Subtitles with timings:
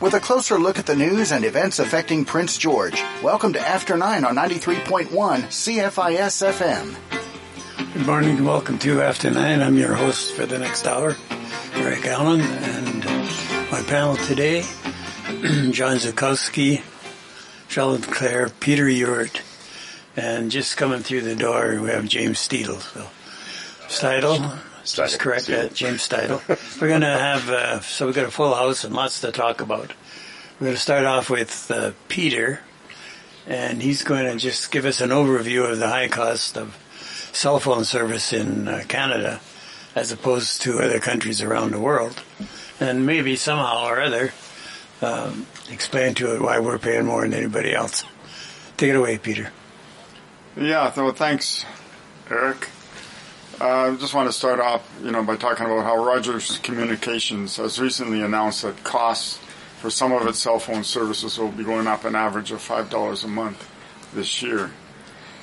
[0.00, 3.02] with a closer look at the news and events affecting Prince George.
[3.22, 7.94] Welcome to After 9 on 93.1 CFIS FM.
[7.94, 9.60] Good morning and welcome to After 9.
[9.60, 11.16] I'm your host for the next hour,
[11.74, 13.04] Eric Allen, and
[13.72, 14.60] my panel today,
[15.72, 16.82] John Zukowski,
[17.66, 19.42] Sheldon Clare, Peter Ewart,
[20.16, 22.80] and just coming through the door, we have James Steedle.
[22.80, 23.08] So,
[23.88, 24.58] Steidle,
[24.92, 26.40] just correct that, James Steidle.
[26.80, 29.60] We're going to have, uh, so we've got a full house and lots to talk
[29.60, 29.92] about.
[30.58, 32.60] We're going to start off with uh, Peter,
[33.46, 36.76] and he's going to just give us an overview of the high cost of
[37.32, 39.40] cell phone service in uh, Canada
[39.94, 42.22] as opposed to other countries around the world.
[42.80, 44.32] And maybe somehow or other
[45.02, 48.04] um, explain to it why we're paying more than anybody else.
[48.76, 49.50] Take it away, Peter.
[50.56, 51.64] Yeah, so thanks,
[52.30, 52.68] Eric.
[53.60, 57.56] Uh, I just want to start off, you know, by talking about how Rogers Communications
[57.56, 59.38] has recently announced that costs
[59.80, 62.88] for some of its cell phone services will be going up an average of five
[62.88, 63.68] dollars a month
[64.14, 64.70] this year.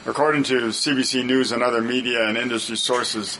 [0.05, 3.37] According to CBC News and other media and industry sources,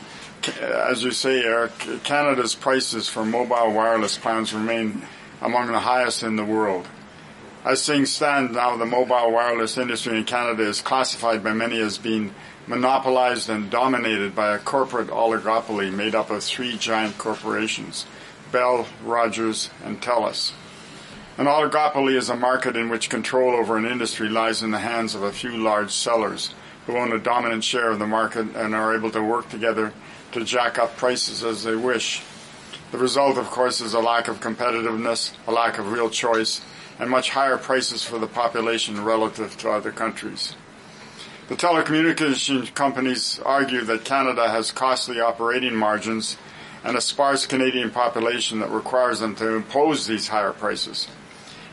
[0.60, 1.72] as you say, Eric,
[2.04, 5.00] Canada's prices for mobile wireless plans remain
[5.40, 6.86] among the highest in the world.
[7.64, 11.96] As things stand now, the mobile wireless industry in Canada is classified by many as
[11.96, 12.34] being
[12.66, 18.06] monopolized and dominated by a corporate oligopoly made up of three giant corporations,
[18.50, 20.52] Bell, Rogers, and TELUS.
[21.38, 25.14] An oligopoly is a market in which control over an industry lies in the hands
[25.14, 26.54] of a few large sellers
[26.86, 29.92] who own a dominant share of the market and are able to work together
[30.32, 32.22] to jack up prices as they wish.
[32.90, 36.62] The result, of course, is a lack of competitiveness, a lack of real choice,
[36.98, 40.56] and much higher prices for the population relative to other countries.
[41.48, 46.36] The telecommunications companies argue that Canada has costly operating margins
[46.82, 51.06] and a sparse Canadian population that requires them to impose these higher prices.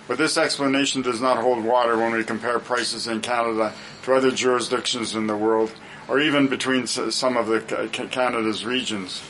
[0.08, 4.30] But this explanation does not hold water when we compare prices in Canada to other
[4.30, 5.74] jurisdictions in the world,
[6.08, 7.62] or even between some of the
[7.92, 9.24] Canada's regions.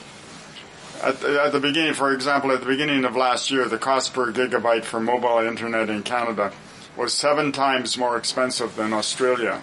[1.01, 4.13] At the, at the beginning, for example, at the beginning of last year, the cost
[4.13, 6.51] per gigabyte for mobile internet in Canada
[6.97, 9.61] was seven times more expensive than Australia,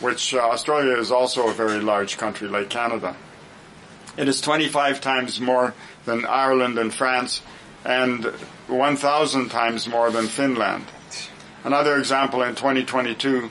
[0.00, 3.16] which uh, Australia is also a very large country like Canada.
[4.16, 5.74] It is 25 times more
[6.04, 7.42] than Ireland and France,
[7.84, 8.24] and
[8.68, 10.84] 1,000 times more than Finland.
[11.64, 13.50] Another example in 2022,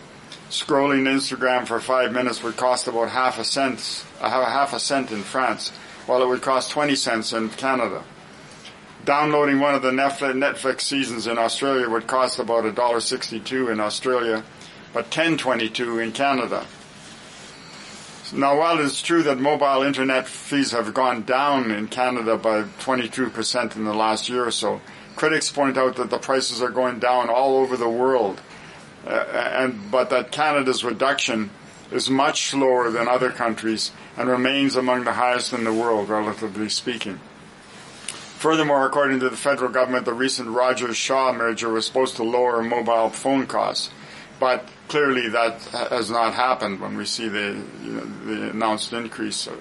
[0.50, 5.22] scrolling Instagram for five minutes would cost about half a cent, half a cent in
[5.22, 5.72] France
[6.06, 8.04] while it would cost 20 cents in Canada.
[9.06, 14.44] Downloading one of the Netflix seasons in Australia would cost about $1.62 in Australia,
[14.96, 16.66] but 10.22 in Canada.
[18.34, 23.76] Now, while it's true that mobile internet fees have gone down in Canada by 22%
[23.76, 24.80] in the last year or so,
[25.18, 28.40] critics point out that the prices are going down all over the world,
[29.06, 31.50] uh, and but that Canada's reduction
[31.92, 36.70] is much slower than other countries and remains among the highest in the world, relatively
[36.70, 37.20] speaking.
[38.38, 43.10] Furthermore, according to the federal government, the recent Rogers-Shaw merger was supposed to lower mobile
[43.10, 43.90] phone costs,
[44.40, 49.46] but clearly that has not happened when we see the, you know, the announced increase
[49.46, 49.60] that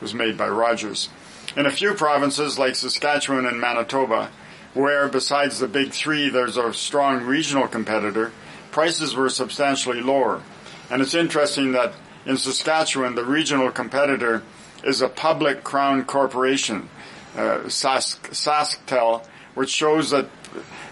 [0.00, 1.08] was made by Rogers.
[1.56, 4.30] In a few provinces like Saskatchewan and Manitoba,
[4.74, 8.32] where besides the big three there's a strong regional competitor,
[8.70, 10.42] prices were substantially lower.
[10.90, 11.94] And it's interesting that
[12.26, 14.42] in Saskatchewan, the regional competitor
[14.84, 16.88] is a public crown corporation,
[17.36, 20.26] uh, Sask, SaskTel, which shows that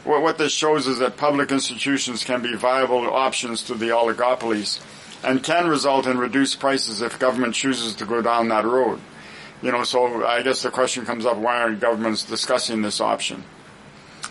[0.04, 4.80] what this shows is that public institutions can be viable options to the oligopolies
[5.22, 9.00] and can result in reduced prices if government chooses to go down that road.
[9.62, 13.44] You know, so I guess the question comes up, why aren't governments discussing this option?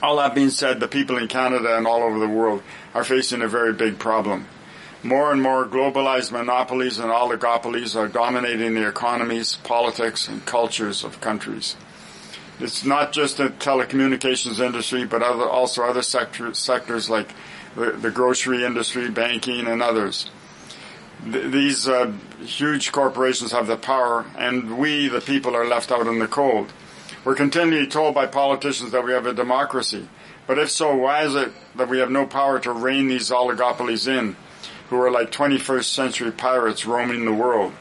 [0.01, 2.61] All that being said, the people in Canada and all over the world
[2.93, 4.45] are facing a very big problem.
[5.01, 11.19] More and more globalized monopolies and oligopolies are dominating the economies, politics, and cultures of
[11.19, 11.75] countries.
[12.59, 17.29] It's not just the telecommunications industry, but other, also other sector, sectors like
[17.75, 20.29] the, the, grocery industry, banking, and others.
[21.29, 22.11] Th- these uh,
[22.41, 26.71] huge corporations have the power, and we, the people, are left out in the cold.
[27.25, 30.07] We're continually told by politicians that we have a democracy.
[30.45, 34.07] But if so, why is it that we have no power to rein these oligopolies
[34.07, 34.35] in?
[34.93, 37.73] who are like 21st century pirates roaming the world.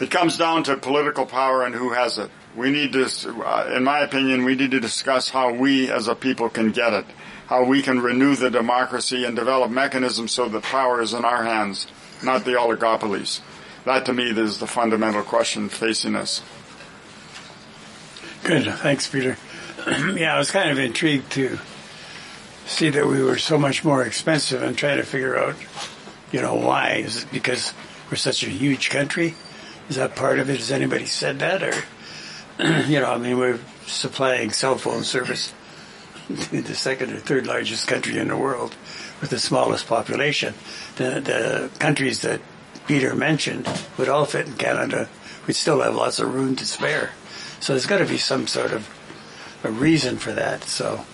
[0.00, 2.28] It comes down to political power and who has it.
[2.56, 3.08] We need to,
[3.44, 6.92] uh, in my opinion, we need to discuss how we as a people can get
[6.92, 7.04] it,
[7.46, 11.44] how we can renew the democracy and develop mechanisms so that power is in our
[11.44, 11.86] hands,
[12.22, 13.40] not the oligopolies.
[13.84, 16.42] That to me is the fundamental question facing us.
[18.44, 18.66] Good.
[18.66, 19.36] Thanks, Peter.
[20.16, 21.58] yeah, I was kind of intrigued to
[22.66, 25.56] see that we were so much more expensive and trying to figure out,
[26.32, 27.02] you know, why.
[27.04, 27.72] Is it because
[28.10, 29.34] we're such a huge country?
[29.88, 30.58] Is that part of it?
[30.58, 31.62] Has anybody said that?
[31.62, 31.74] Or,
[32.88, 35.54] you know, I mean, we're supplying cell phone service
[36.28, 38.76] to the second or third largest country in the world
[39.22, 40.52] with the smallest population.
[40.96, 42.40] The, the countries that
[42.86, 43.66] Peter mentioned
[43.96, 45.08] would all fit in Canada.
[45.46, 47.12] We'd still have lots of room to spare.
[47.60, 48.88] So there's got to be some sort of
[49.64, 50.64] a reason for that.
[50.64, 51.06] So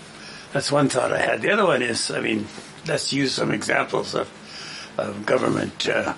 [0.52, 1.42] that's one thought I had.
[1.42, 2.46] The other one is, I mean,
[2.88, 4.28] let's use some examples of,
[4.98, 6.14] of government uh,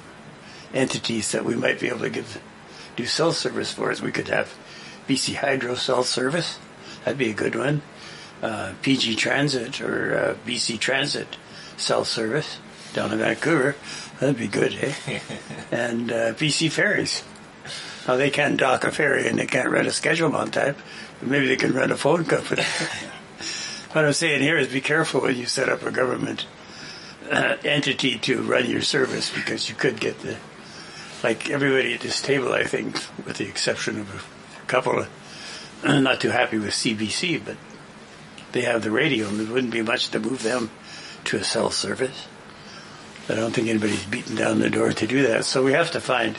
[0.73, 2.41] entities that we might be able to give
[2.97, 3.91] do cell service for.
[3.91, 4.55] As we could have
[5.09, 6.59] BC Hydro cell service.
[7.05, 7.83] That'd be a good one.
[8.43, 11.37] Uh, PG Transit or uh, BC Transit
[11.77, 12.59] cell service
[12.93, 13.75] down in Vancouver.
[14.21, 14.95] That'd be good, eh?
[15.73, 17.25] and uh, BC Ferries.
[18.07, 20.77] Now they can't dock a ferry and they can't run a schedule on time,
[21.21, 22.63] but maybe they can run a phone company.
[23.93, 26.47] what I'm saying here is be careful when you set up a government
[27.31, 30.37] uh, entity to run your service because you could get the,
[31.23, 32.95] like everybody at this table, I think,
[33.27, 34.38] with the exception of a
[34.69, 35.09] couple of,
[35.85, 37.57] not too happy with CBC, but
[38.53, 40.71] they have the radio and there wouldn't be much to move them
[41.25, 42.27] to a cell service.
[43.29, 45.45] I don't think anybody's beaten down the door to do that.
[45.45, 46.39] So we have to find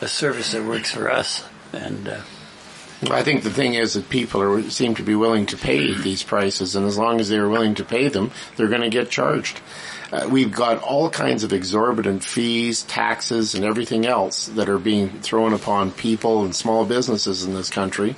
[0.00, 1.44] a service that works for us.
[1.72, 2.20] And uh,
[3.10, 6.22] I think the thing is that people are, seem to be willing to pay these
[6.22, 9.60] prices, and as long as they're willing to pay them, they're going to get charged.
[10.12, 15.08] Uh, we've got all kinds of exorbitant fees, taxes, and everything else that are being
[15.20, 18.14] thrown upon people and small businesses in this country.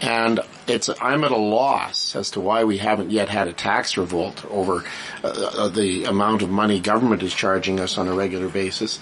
[0.00, 3.96] And it's I'm at a loss as to why we haven't yet had a tax
[3.96, 4.84] revolt over
[5.24, 9.00] uh, uh, the amount of money government is charging us on a regular basis.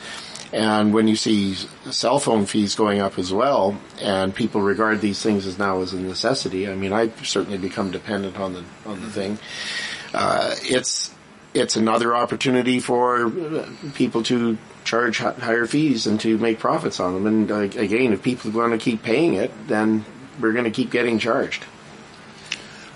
[0.52, 1.54] And when you see
[1.90, 5.92] cell phone fees going up as well, and people regard these things as now as
[5.92, 9.38] a necessity, I mean, I've certainly become dependent on the on the thing.
[10.14, 11.13] Uh, it's
[11.54, 13.30] it's another opportunity for
[13.94, 17.26] people to charge higher fees and to make profits on them.
[17.26, 20.04] And uh, again, if people want to keep paying it, then
[20.40, 21.64] we're going to keep getting charged.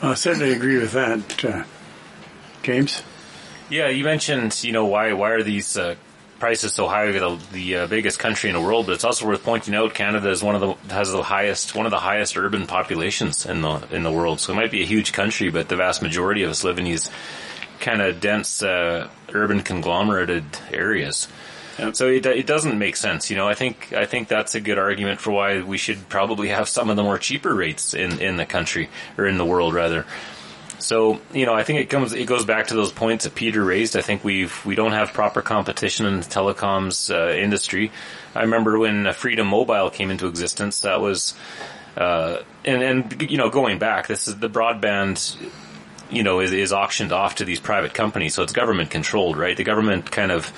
[0.03, 1.65] I certainly agree with that, uh,
[2.63, 3.03] James.
[3.71, 5.97] Yeah, you mentioned you know why why are these uh,
[6.39, 7.11] prices so high?
[7.11, 10.31] The, the uh, biggest country in the world, but it's also worth pointing out Canada
[10.31, 13.83] is one of the has the highest one of the highest urban populations in the
[13.91, 14.41] in the world.
[14.41, 16.85] So it might be a huge country, but the vast majority of us live in
[16.85, 17.11] these
[17.81, 21.29] kind of dense uh, urban conglomerated areas.
[21.93, 23.49] So it, it doesn't make sense, you know.
[23.49, 26.91] I think I think that's a good argument for why we should probably have some
[26.91, 30.05] of the more cheaper rates in, in the country or in the world rather.
[30.81, 33.65] So you know, I think it comes it goes back to those points that Peter
[33.65, 33.97] raised.
[33.97, 37.93] I think we've we don't have proper competition in the telecoms uh, industry.
[38.35, 40.81] I remember when Freedom Mobile came into existence.
[40.81, 41.35] That was
[41.97, 45.37] uh, and and you know going back, this is the broadband
[46.11, 48.35] you know, is, is auctioned off to these private companies.
[48.35, 49.57] So it's government controlled, right?
[49.57, 50.53] The government kind of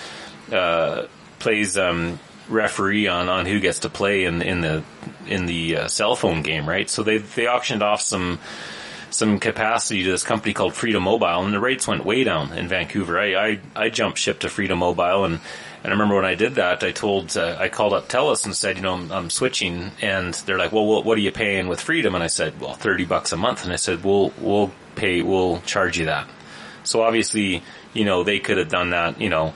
[0.52, 1.06] uh,
[1.38, 2.18] plays um,
[2.48, 4.82] referee on, on who gets to play in in the
[5.26, 6.88] in the uh, cell phone game, right?
[6.88, 8.38] So they they auctioned off some
[9.10, 12.68] some capacity to this company called Freedom Mobile, and the rates went way down in
[12.68, 13.18] Vancouver.
[13.18, 15.40] I I, I jumped ship to Freedom Mobile, and
[15.82, 18.54] and I remember when I did that, I told uh, I called up Telus and
[18.54, 21.68] said, you know, I'm, I'm, switching, and they're like, well, what, what are you paying
[21.68, 22.14] with Freedom?
[22.14, 25.60] And I said, well, thirty bucks a month, and I said, we'll we'll pay, we'll
[25.62, 26.28] charge you that.
[26.84, 27.62] So obviously,
[27.94, 29.54] you know, they could have done that, you know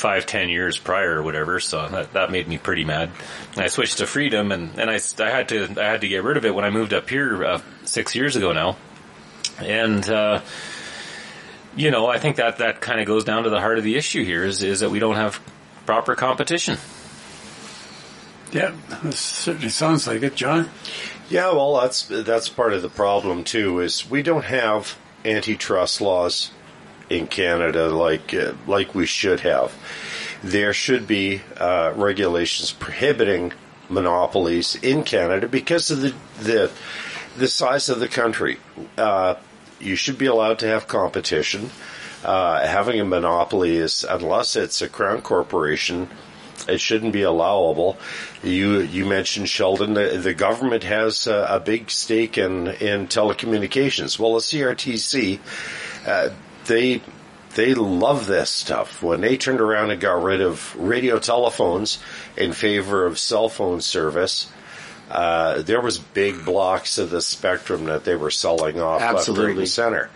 [0.00, 1.60] five, ten years prior or whatever.
[1.60, 3.10] So that, that made me pretty mad.
[3.52, 6.24] And I switched to Freedom, and, and I, I had to I had to get
[6.24, 8.76] rid of it when I moved up here uh, six years ago now.
[9.58, 10.40] And uh,
[11.76, 13.96] you know, I think that that kind of goes down to the heart of the
[13.96, 15.40] issue here is is that we don't have
[15.86, 16.78] proper competition.
[18.52, 18.74] Yeah,
[19.04, 20.68] it certainly sounds like it, John.
[21.28, 23.80] Yeah, well, that's that's part of the problem too.
[23.80, 26.50] Is we don't have antitrust laws
[27.08, 29.72] in Canada like uh, like we should have.
[30.42, 33.52] There should be uh, regulations prohibiting
[33.88, 36.70] monopolies in Canada because of the the,
[37.36, 38.58] the size of the country.
[38.96, 39.34] Uh,
[39.80, 41.70] you should be allowed to have competition.
[42.24, 46.08] Uh, having a monopoly is unless it's a crown corporation.
[46.68, 47.96] It shouldn't be allowable.
[48.42, 49.94] You you mentioned Sheldon.
[49.94, 54.18] The, the government has a, a, big stake in in telecommunications.
[54.18, 55.38] Well, the CRTC
[56.06, 56.30] uh,
[56.66, 57.00] they
[57.54, 59.02] they love this stuff.
[59.02, 61.98] When they turned around and got rid of radio telephones
[62.36, 64.50] in favor of cell phone service,
[65.10, 69.44] uh, there was big blocks of the spectrum that they were selling off Absolutely.
[69.44, 70.10] left, right, and center.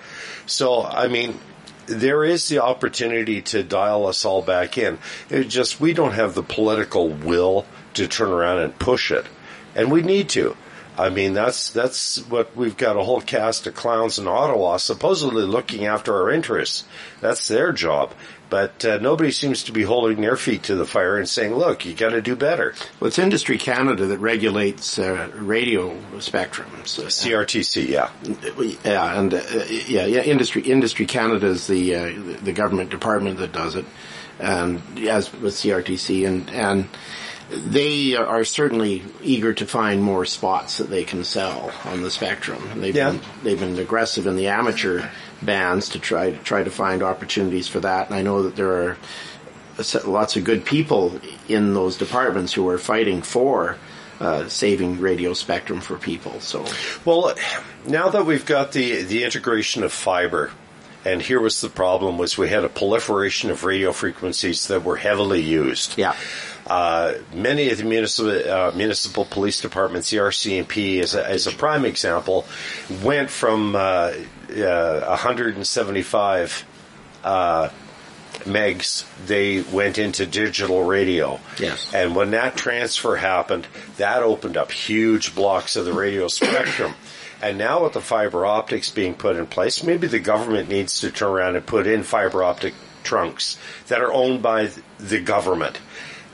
[0.47, 1.39] So, I mean,
[1.87, 4.99] there is the opportunity to dial us all back in.
[5.31, 9.27] It just we don't have the political will to turn around and push it,
[9.75, 10.57] and we need to.
[10.97, 15.43] I mean, that's that's what we've got a whole cast of clowns in Ottawa supposedly
[15.43, 16.85] looking after our interests.
[17.21, 18.13] That's their job.
[18.51, 21.85] But uh, nobody seems to be holding their feet to the fire and saying, "Look,
[21.85, 27.01] you got to do better." Well, it's Industry Canada that regulates uh, radio spectrums.
[27.01, 28.11] CRTC, yeah.
[28.85, 30.23] Yeah, and uh, yeah, yeah.
[30.23, 33.87] Industry Industry Canada is the uh, the government department that does it,
[34.39, 36.89] and as with CRTC, and and
[37.51, 42.81] they are certainly eager to find more spots that they can sell on the spectrum.
[42.81, 43.11] They've Yeah.
[43.13, 45.09] been, they've been aggressive in the amateur
[45.43, 48.73] bands to try to try to find opportunities for that, and I know that there
[48.73, 48.97] are
[50.05, 53.77] lots of good people in those departments who are fighting for.
[54.21, 56.39] Uh, saving radio spectrum for people.
[56.39, 56.65] So,
[57.05, 57.35] Well,
[57.85, 60.53] now that we've got the the integration of fiber,
[61.05, 64.97] and here was the problem: was we had a proliferation of radio frequencies that were
[64.99, 65.99] heavily used.
[65.99, 66.15] yeah,
[66.67, 71.53] Uh, many of the municipal uh, municipal police departments, the RCMP, as a, as a
[71.53, 72.47] prime example,
[73.03, 74.13] went from uh,
[74.57, 76.65] uh, 175
[77.23, 77.69] uh,
[78.45, 79.05] megs.
[79.27, 81.39] They went into digital radio.
[81.59, 81.93] Yes.
[81.93, 83.67] and when that transfer happened,
[83.99, 86.95] that opened up huge blocks of the radio spectrum.
[87.43, 91.11] And now with the fiber optics being put in place, maybe the government needs to
[91.11, 95.79] turn around and put in fiber optic trunks that are owned by the government.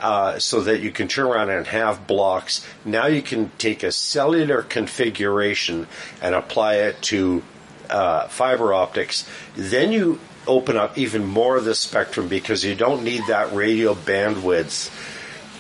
[0.00, 2.66] Uh, so that you can turn around and have blocks.
[2.87, 5.87] Now you can take a cellular configuration
[6.23, 7.42] and apply it to
[7.90, 9.28] uh, fiber optics.
[9.57, 13.95] Then you open up even more of the spectrum because you don't need that radio
[13.95, 14.90] bandwidth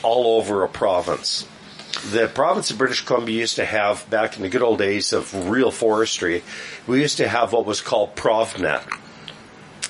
[0.02, 1.46] all over a province.
[2.10, 5.50] The province of British Columbia used to have, back in the good old days of
[5.50, 6.42] real forestry,
[6.86, 8.84] we used to have what was called ProvNet.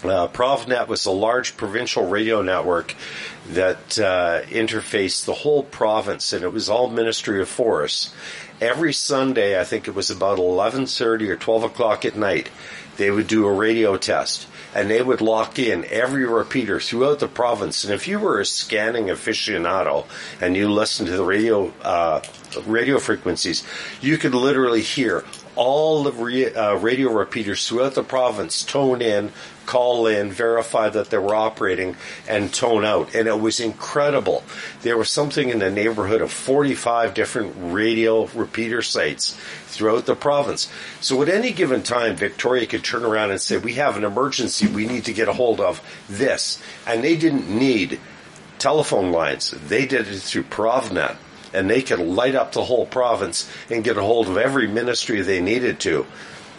[0.03, 2.97] Uh, ProvNet was a large provincial radio network
[3.55, 8.13] that uh, interfaced the whole province, and it was all Ministry of Forests.
[8.61, 12.51] Every Sunday, I think it was about eleven thirty or twelve o'clock at night,
[12.97, 17.29] they would do a radio test, and they would lock in every repeater throughout the
[17.29, 17.85] province.
[17.85, 20.05] And if you were a scanning aficionado
[20.41, 22.21] and you listened to the radio uh,
[22.67, 23.65] radio frequencies,
[24.03, 25.25] you could literally hear
[25.57, 29.33] all the re- uh, radio repeaters throughout the province tone in,
[29.71, 31.95] call in, verify that they were operating,
[32.29, 33.15] and tone out.
[33.15, 34.43] And it was incredible.
[34.83, 40.69] There was something in the neighborhood of 45 different radio repeater sites throughout the province.
[41.01, 44.67] So at any given time, Victoria could turn around and say, we have an emergency,
[44.67, 46.61] we need to get a hold of this.
[46.85, 48.01] And they didn't need
[48.59, 49.53] telephone lines.
[49.53, 51.17] They did it through ProvNet
[51.53, 55.21] and they could light up the whole province and get a hold of every ministry
[55.23, 56.07] they needed to.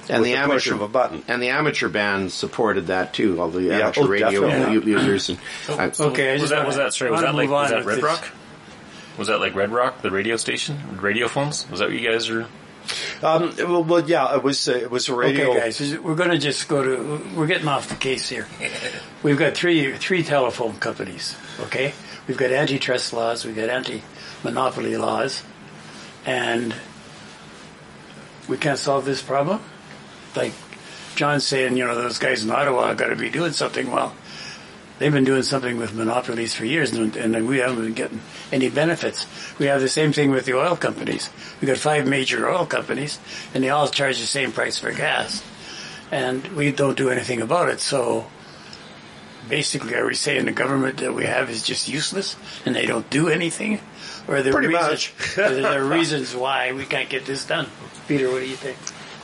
[0.10, 1.24] And the the amateur of a button.
[1.28, 3.40] and the amateur bands supported that too.
[3.42, 4.92] All the Yeah, amateur oh, radio definitely.
[4.92, 5.30] u- users.
[5.30, 5.38] And,
[5.70, 7.12] I- Okay, I Was just that wanna- was that sorry?
[7.12, 8.04] Was that like was that Red this.
[8.04, 8.28] Rock?
[9.18, 11.70] Was that like Red Rock, the radio station, radio phones?
[11.70, 12.48] Was that what you guys are?
[13.22, 15.52] Um, well, well, yeah, it was uh, it was a radio.
[15.52, 17.22] Okay, guys, we're going to just go to.
[17.36, 18.48] We're getting off the case here.
[19.24, 21.36] We've got three three telephone companies.
[21.60, 21.94] Okay,
[22.28, 25.44] we've got antitrust laws, we've got anti-monopoly laws,
[26.26, 26.74] and
[28.48, 29.60] we can't solve this problem.
[30.36, 30.54] Like
[31.16, 33.92] John's saying, you know, those guys in Ottawa have got to be doing something.
[33.92, 34.16] Well,
[35.00, 38.22] they've been doing something with monopolies for years, and, and we haven't been getting
[38.52, 39.26] any benefits.
[39.60, 41.30] We have the same thing with the oil companies.
[41.60, 43.20] We've got five major oil companies,
[43.54, 45.44] and they all charge the same price for gas,
[46.12, 47.80] and we don't do anything about it.
[47.82, 48.28] So
[49.50, 52.36] basically, are we saying the government that we have is just useless,
[52.66, 53.80] and they don't do anything?
[54.28, 55.38] Or are there, Pretty reasons, much.
[55.40, 57.68] are there reasons why we can't get this done?
[58.08, 58.78] Peter, what do you think?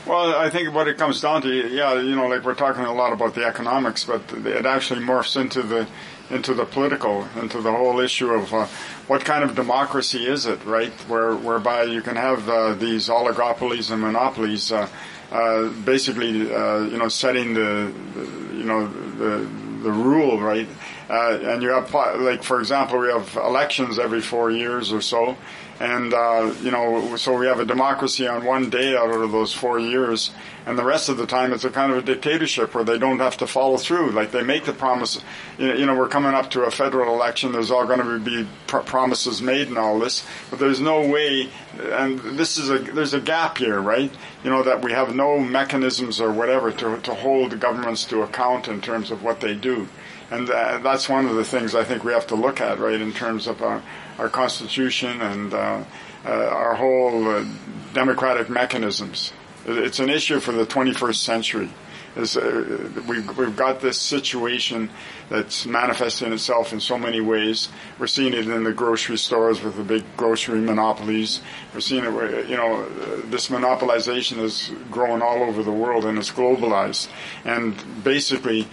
[0.08, 2.94] Well, I think what it comes down to, yeah, you know, like we're talking a
[2.94, 5.86] lot about the economics, but it actually morphs into the
[6.30, 8.66] into the political, into the whole issue of uh,
[9.08, 10.94] what kind of democracy is it, right?
[11.10, 14.88] Where whereby you can have uh, these oligopolies and monopolies, uh,
[15.32, 19.46] uh, basically, uh, you know, setting the, the you know the
[19.84, 20.68] the rule, right?
[21.10, 25.38] Uh, and you have like, for example, we have elections every four years or so,
[25.79, 29.53] and uh, you know, so we have a democracy on one day out of those
[29.53, 30.31] four years,
[30.65, 33.19] and the rest of the time it's a kind of a dictatorship where they don't
[33.19, 34.12] have to follow through.
[34.12, 35.19] Like they make the promise,
[35.57, 37.51] you know, we're coming up to a federal election.
[37.51, 41.50] There's all going to be pr- promises made and all this, but there's no way.
[41.79, 44.12] And this is a there's a gap here, right?
[44.43, 48.67] You know that we have no mechanisms or whatever to to hold governments to account
[48.67, 49.88] in terms of what they do.
[50.29, 53.00] And uh, that's one of the things I think we have to look at, right,
[53.00, 53.81] in terms of our,
[54.17, 55.84] our constitution and uh,
[56.25, 57.46] uh, our whole uh,
[57.93, 59.31] democratic mechanisms.
[59.65, 61.69] It's an issue for the 21st century.
[62.16, 64.90] Is uh, we've, we've got this situation
[65.30, 67.70] that's manifesting itself in so many ways.
[68.00, 71.42] We're seeing it in the grocery stores with the big grocery monopolies.
[71.74, 72.88] We're seeing it, where, you know,
[73.30, 77.10] this monopolization is growing all over the world and it's globalized.
[77.46, 78.68] And basically,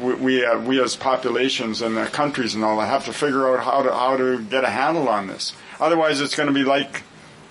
[0.00, 3.64] we we, uh, we as populations and countries and all that have to figure out
[3.64, 5.52] how to how to get a handle on this.
[5.80, 7.02] Otherwise, it's going to be like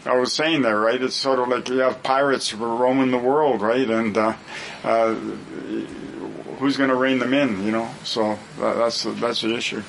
[0.06, 1.02] I was saying there, right?
[1.02, 3.88] It's sort of like you have pirates roaming the world, right?
[3.90, 4.34] And uh,
[4.84, 7.64] uh, who's going to rein them in?
[7.64, 9.84] You know, so that, that's that's the issue.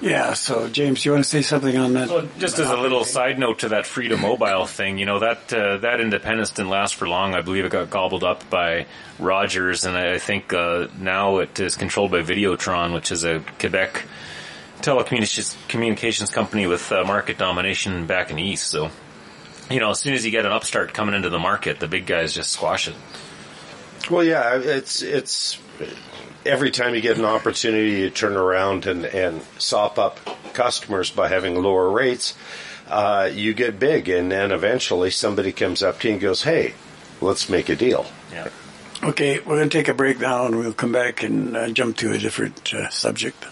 [0.00, 0.34] Yeah.
[0.34, 2.08] So, James, you want to say something on that?
[2.10, 5.52] Well, just as a little side note to that Freedom Mobile thing, you know that
[5.52, 7.34] uh, that independence didn't last for long.
[7.34, 8.86] I believe it got gobbled up by
[9.18, 14.04] Rogers, and I think uh, now it is controlled by Videotron, which is a Quebec
[14.80, 18.66] telecommunications company with uh, market domination back in the east.
[18.66, 18.90] So,
[19.70, 22.06] you know, as soon as you get an upstart coming into the market, the big
[22.06, 22.94] guys just squash it.
[24.10, 25.58] Well, yeah, it's it's
[26.44, 30.20] every time you get an opportunity to turn around and and sop up
[30.52, 32.36] customers by having lower rates,
[32.88, 36.74] uh, you get big, and then eventually somebody comes up to you and goes, "Hey,
[37.20, 38.48] let's make a deal." Yeah.
[39.02, 41.96] Okay, we're going to take a break now, and we'll come back and uh, jump
[41.98, 43.44] to a different uh, subject.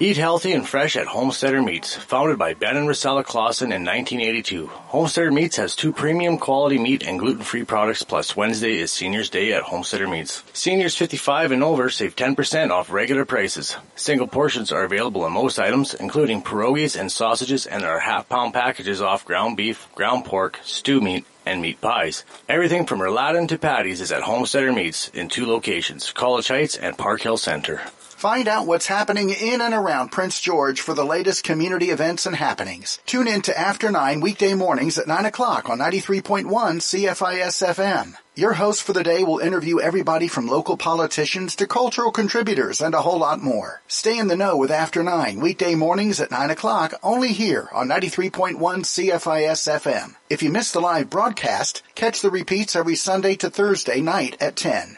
[0.00, 1.94] Eat healthy and fresh at Homesteader Meats.
[1.94, 7.06] Founded by Ben and Rosella Clausen in 1982, Homesteader Meats has two premium quality meat
[7.06, 10.42] and gluten-free products plus Wednesday is Seniors Day at Homesteader Meats.
[10.52, 13.76] Seniors 55 and over save 10% off regular prices.
[13.94, 18.52] Single portions are available on most items, including pierogies and sausages and there are half-pound
[18.52, 22.24] packages off ground beef, ground pork, stew meat, and meat pies.
[22.48, 26.98] Everything from rouladen to patties is at Homesteader Meats in two locations, College Heights and
[26.98, 27.80] Park Hill Center.
[28.24, 32.34] Find out what's happening in and around Prince George for the latest community events and
[32.34, 32.98] happenings.
[33.04, 38.16] Tune in to After 9 weekday mornings at 9 o'clock on 93.1 CFIS FM.
[38.34, 42.94] Your host for the day will interview everybody from local politicians to cultural contributors and
[42.94, 43.82] a whole lot more.
[43.88, 47.88] Stay in the know with After 9 weekday mornings at 9 o'clock only here on
[47.88, 50.14] 93.1 CFIS FM.
[50.30, 54.56] If you missed the live broadcast, catch the repeats every Sunday to Thursday night at
[54.56, 54.96] 10.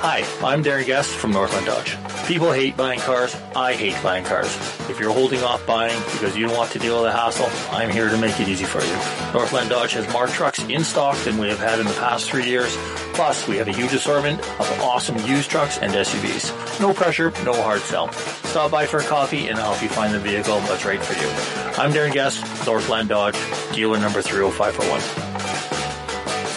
[0.00, 1.96] Hi, I'm Darren Guest from Northland Dodge.
[2.28, 3.34] People hate buying cars.
[3.56, 4.46] I hate buying cars.
[4.88, 7.90] If you're holding off buying because you don't want to deal with the hassle, I'm
[7.90, 9.32] here to make it easy for you.
[9.32, 12.46] Northland Dodge has more trucks in stock than we have had in the past three
[12.46, 12.76] years.
[13.14, 16.80] Plus, we have a huge assortment of awesome used trucks and SUVs.
[16.80, 18.12] No pressure, no hard sell.
[18.12, 21.20] Stop by for a coffee and I'll help you find the vehicle that's right for
[21.20, 21.28] you.
[21.76, 23.36] I'm Darren Guest, Northland Dodge,
[23.74, 25.67] dealer number 30541.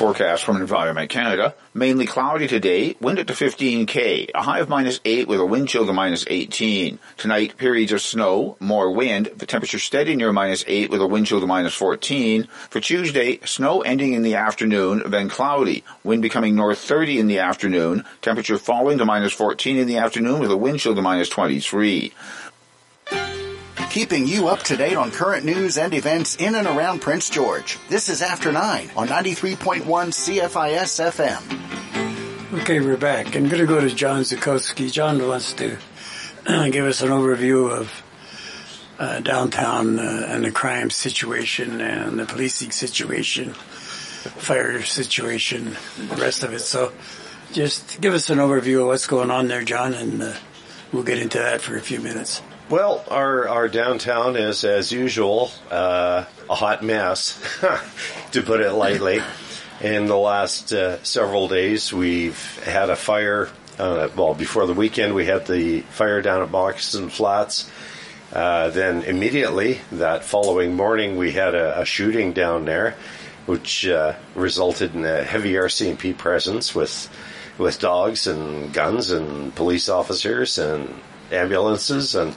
[0.01, 1.53] Forecast from Environment Canada.
[1.75, 5.69] Mainly cloudy today, wind at to 15k, a high of minus 8 with a wind
[5.69, 6.97] chill to minus 18.
[7.17, 11.27] Tonight, periods of snow, more wind, the temperature steady near minus 8 with a wind
[11.27, 12.47] chill to minus 14.
[12.71, 17.37] For Tuesday, snow ending in the afternoon, then cloudy, wind becoming north 30 in the
[17.37, 21.29] afternoon, temperature falling to minus 14 in the afternoon with a wind chill to minus
[21.29, 22.11] 23
[23.91, 27.77] keeping you up to date on current news and events in and around Prince George.
[27.89, 32.61] This is After 9 on 93.1 CFIS FM.
[32.61, 33.35] Okay, we're back.
[33.35, 34.89] I'm going to go to John Zukowski.
[34.89, 35.77] John wants to
[36.71, 38.03] give us an overview of
[38.97, 46.43] uh, downtown uh, and the crime situation and the policing situation, fire situation, the rest
[46.43, 46.59] of it.
[46.59, 46.93] So
[47.51, 50.33] just give us an overview of what's going on there, John, and uh,
[50.93, 52.41] we'll get into that for a few minutes.
[52.71, 57.37] Well, our, our downtown is, as usual, uh, a hot mess,
[58.31, 59.19] to put it lightly.
[59.81, 63.49] In the last uh, several days, we've had a fire.
[63.77, 67.69] Uh, well, before the weekend, we had the fire down at Moccasin Flats.
[68.31, 72.95] Uh, then immediately that following morning, we had a, a shooting down there,
[73.47, 77.09] which uh, resulted in a heavy RCMP presence with
[77.57, 80.87] with dogs and guns and police officers and
[81.31, 82.35] ambulances and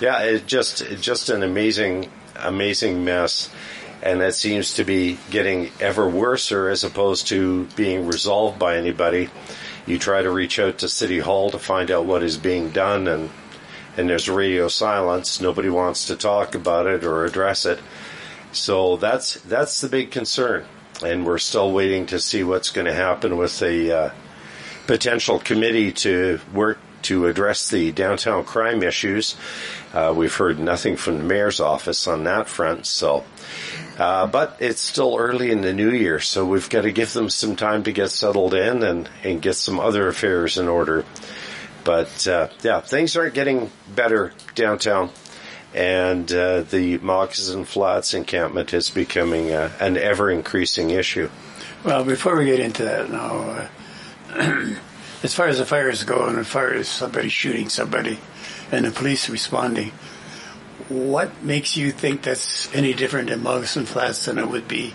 [0.00, 3.50] yeah, it just it just an amazing amazing mess,
[4.02, 9.28] and it seems to be getting ever worse as opposed to being resolved by anybody.
[9.86, 13.06] You try to reach out to City Hall to find out what is being done,
[13.06, 13.30] and
[13.96, 15.40] and there's radio silence.
[15.40, 17.78] Nobody wants to talk about it or address it.
[18.52, 20.64] So that's that's the big concern,
[21.04, 24.10] and we're still waiting to see what's going to happen with the uh,
[24.86, 29.36] potential committee to work to address the downtown crime issues.
[29.92, 33.24] Uh, we've heard nothing from the mayor's office on that front, so.
[33.98, 37.30] Uh, but it's still early in the new year, so we've got to give them
[37.30, 41.04] some time to get settled in and, and get some other affairs in order.
[41.84, 45.10] But uh, yeah, things aren't getting better downtown,
[45.74, 51.30] and uh, the Moccasin Flats encampment is becoming uh, an ever increasing issue.
[51.84, 53.68] Well, before we get into that now,
[54.30, 54.74] uh,
[55.22, 58.18] as far as the fires go, and as far as somebody shooting somebody,
[58.70, 59.92] and the police responding,
[60.88, 64.94] what makes you think that's any different in Moccasin Flats than it would be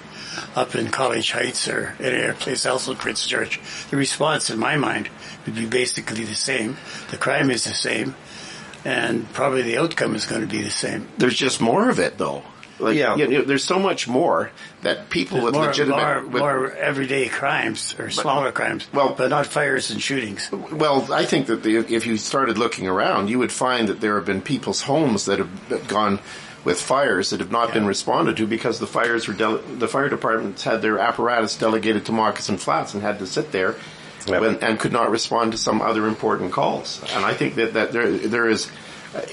[0.56, 3.60] up in College Heights or any other place else in Prince George?
[3.90, 5.10] The response, in my mind,
[5.46, 6.78] would be basically the same.
[7.10, 8.16] The crime is the same,
[8.86, 11.08] and probably the outcome is going to be the same.
[11.18, 12.44] There's just more of it, though.
[12.80, 13.16] Like, Yeah.
[13.16, 14.52] you know, there's so much more
[14.84, 15.98] that people with more, legitimate.
[15.98, 20.50] more, with- more everyday crimes or smaller crimes, well- but not fires and shootings.
[20.52, 24.16] Well, I think that the, if you started looking around, you would find that there
[24.16, 26.20] have been people's homes that have gone
[26.66, 30.10] with fires that have not been responded to because the fires were dele- the fire
[30.10, 33.76] departments had their apparatus delegated to Moccasin Flats and had to sit there
[34.28, 34.42] Yep.
[34.42, 37.02] when, and could not respond to some other important calls.
[37.16, 38.70] And I think that, that there there is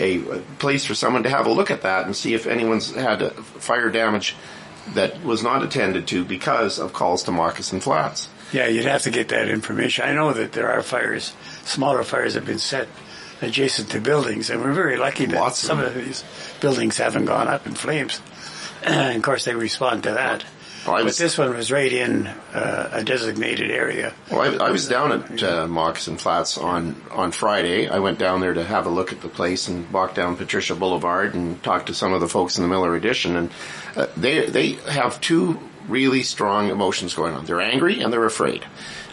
[0.00, 2.94] a, a place for someone to have a look at that and see if anyone's
[2.94, 4.34] had fire damage
[4.94, 8.28] that was not attended to because of calls to Moccasin Flats.
[8.52, 10.04] Yeah, you'd have to get that information.
[10.04, 11.34] I know that there are fires,
[11.64, 12.88] smaller fires have been set
[13.42, 16.24] adjacent to buildings, and we're very lucky that Lots of some of these
[16.60, 18.20] buildings haven't gone up in flames.
[18.82, 20.44] and of course, they respond to that.
[20.86, 24.14] Well, I but this one was right in uh, a designated area.
[24.30, 27.88] Well, I, I was down at uh, Moccasin Flats on, on Friday.
[27.88, 30.74] I went down there to have a look at the place and walked down Patricia
[30.74, 33.36] Boulevard and talked to some of the folks in the Millar Addition.
[33.36, 33.50] And
[33.96, 37.46] uh, they they have two really strong emotions going on.
[37.46, 38.64] They're angry and they're afraid.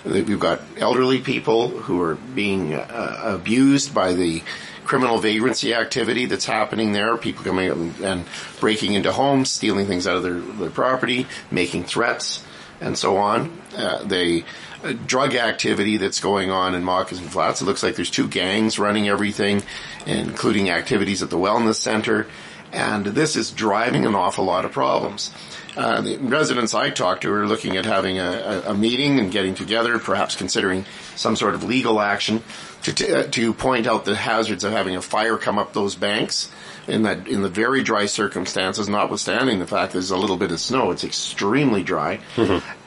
[0.05, 4.43] We've got elderly people who are being uh, abused by the
[4.83, 7.17] criminal vagrancy activity that's happening there.
[7.17, 8.25] People coming and,
[8.59, 12.43] breaking into homes, stealing things out of their, their property, making threats,
[12.81, 13.61] and so on.
[13.75, 14.43] Uh, the
[14.83, 17.61] uh, drug activity that's going on in Moccasin Flats.
[17.61, 19.63] It looks like there's two gangs running everything,
[20.05, 22.27] including activities at the wellness center.
[22.71, 25.31] And this is driving an awful lot of problems.
[25.75, 29.55] Uh, the residents I talked to are looking at having a, a, meeting and getting
[29.55, 32.43] together, perhaps considering some sort of legal action
[32.83, 35.95] to, t- uh, to point out the hazards of having a fire come up those
[35.95, 36.51] banks
[36.87, 40.59] in that in the very dry circumstances, notwithstanding the fact there's a little bit of
[40.59, 42.19] snow, it's extremely dry,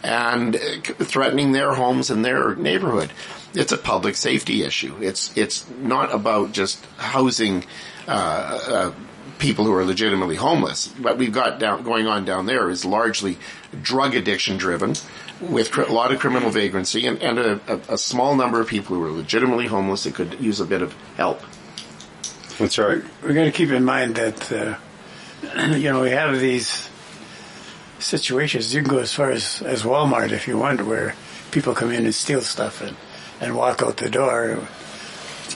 [0.03, 0.61] and uh,
[0.99, 3.11] threatening their homes and their neighborhood.
[3.55, 4.97] It's a public safety issue.
[5.01, 7.65] It's it's not about just housing.
[8.07, 8.93] Uh, uh,
[9.39, 10.93] people who are legitimately homeless.
[10.99, 13.39] What we've got down, going on down there is largely
[13.83, 14.95] drug addiction driven
[15.41, 18.69] with cr- a lot of criminal vagrancy and, and a, a, a small number of
[18.69, 21.41] people who are legitimately homeless that could use a bit of help.
[22.59, 23.03] That's right.
[23.23, 24.77] We're going to keep in mind that, uh,
[25.75, 26.89] you know, we have these
[27.99, 28.75] situations.
[28.75, 31.15] You can go as far as, as Walmart if you want, where
[31.51, 32.97] people come in and steal stuff and,
[33.41, 34.67] and walk out the door,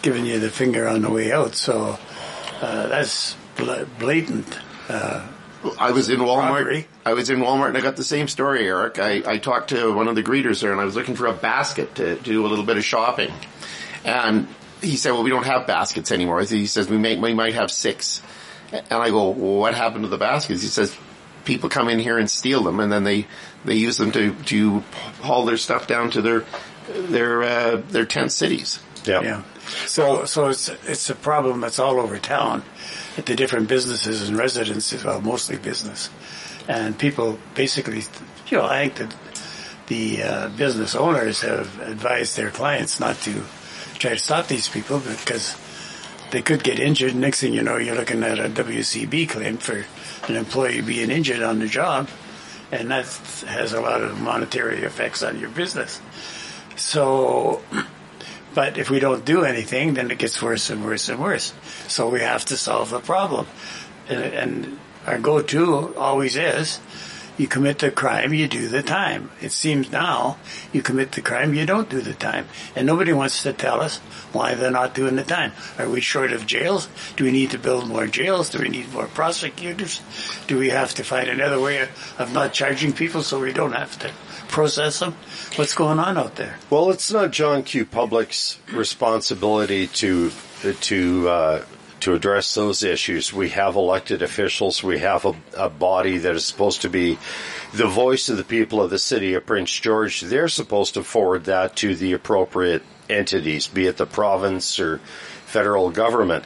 [0.02, 1.54] giving you the finger on the way out.
[1.54, 1.98] So
[2.60, 3.39] uh, that's bla-
[3.98, 4.58] blatant.
[4.88, 5.26] Uh,
[5.78, 6.50] I was in Walmart.
[6.50, 6.88] Robbery.
[7.04, 8.98] I was in Walmart and I got the same story, Eric.
[8.98, 11.32] I, I talked to one of the greeters there and I was looking for a
[11.32, 13.32] basket to, to do a little bit of shopping.
[14.04, 14.48] And
[14.80, 16.40] he said, well, we don't have baskets anymore.
[16.42, 18.22] He says, we may, we might have six.
[18.72, 20.62] And I go, well, what happened to the baskets?
[20.62, 20.96] He says,
[21.44, 23.26] people come in here and steal them and then they,
[23.64, 24.80] they use them to, to
[25.20, 26.44] haul their stuff down to their,
[26.88, 28.80] their, uh, their tent cities.
[29.04, 29.22] Yeah.
[29.22, 29.42] Yeah.
[29.86, 32.64] So so it's it's a problem that's all over town at
[33.26, 36.10] the different businesses and residences, well, mostly business,
[36.68, 38.02] and people basically,
[38.48, 39.16] you know, I think that
[39.86, 43.42] the uh, business owners have advised their clients not to
[43.98, 45.56] try to stop these people because
[46.30, 47.14] they could get injured.
[47.14, 49.84] Next thing you know, you're looking at a WCB claim for
[50.28, 52.08] an employee being injured on the job,
[52.70, 53.06] and that
[53.46, 56.00] has a lot of monetary effects on your business.
[56.76, 57.60] So,
[58.54, 61.52] but if we don't do anything, then it gets worse and worse and worse.
[61.90, 63.46] So we have to solve the problem.
[64.08, 66.78] And, our go-to always is,
[67.38, 69.30] you commit the crime, you do the time.
[69.40, 70.36] It seems now,
[70.74, 72.46] you commit the crime, you don't do the time.
[72.76, 73.96] And nobody wants to tell us
[74.32, 75.52] why they're not doing the time.
[75.78, 76.86] Are we short of jails?
[77.16, 78.50] Do we need to build more jails?
[78.50, 80.02] Do we need more prosecutors?
[80.46, 83.98] Do we have to find another way of not charging people so we don't have
[84.00, 84.12] to
[84.48, 85.14] process them?
[85.56, 86.58] What's going on out there?
[86.68, 87.86] Well, it's not John Q.
[87.86, 90.30] Public's responsibility to
[90.82, 91.64] to uh,
[92.00, 93.32] to address those issues.
[93.32, 94.82] We have elected officials.
[94.82, 97.18] We have a, a body that is supposed to be
[97.72, 100.20] the voice of the people of the city of Prince George.
[100.20, 104.98] They're supposed to forward that to the appropriate entities, be it the province or
[105.46, 106.44] federal government.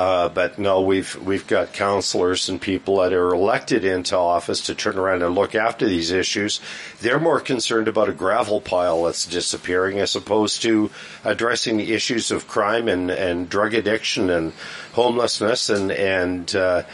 [0.00, 4.74] Uh, but no, we've we've got councillors and people that are elected into office to
[4.74, 6.58] turn around and look after these issues.
[7.02, 10.90] They're more concerned about a gravel pile that's disappearing as opposed to
[11.22, 14.54] addressing the issues of crime and, and drug addiction and
[14.94, 16.84] homelessness and and uh,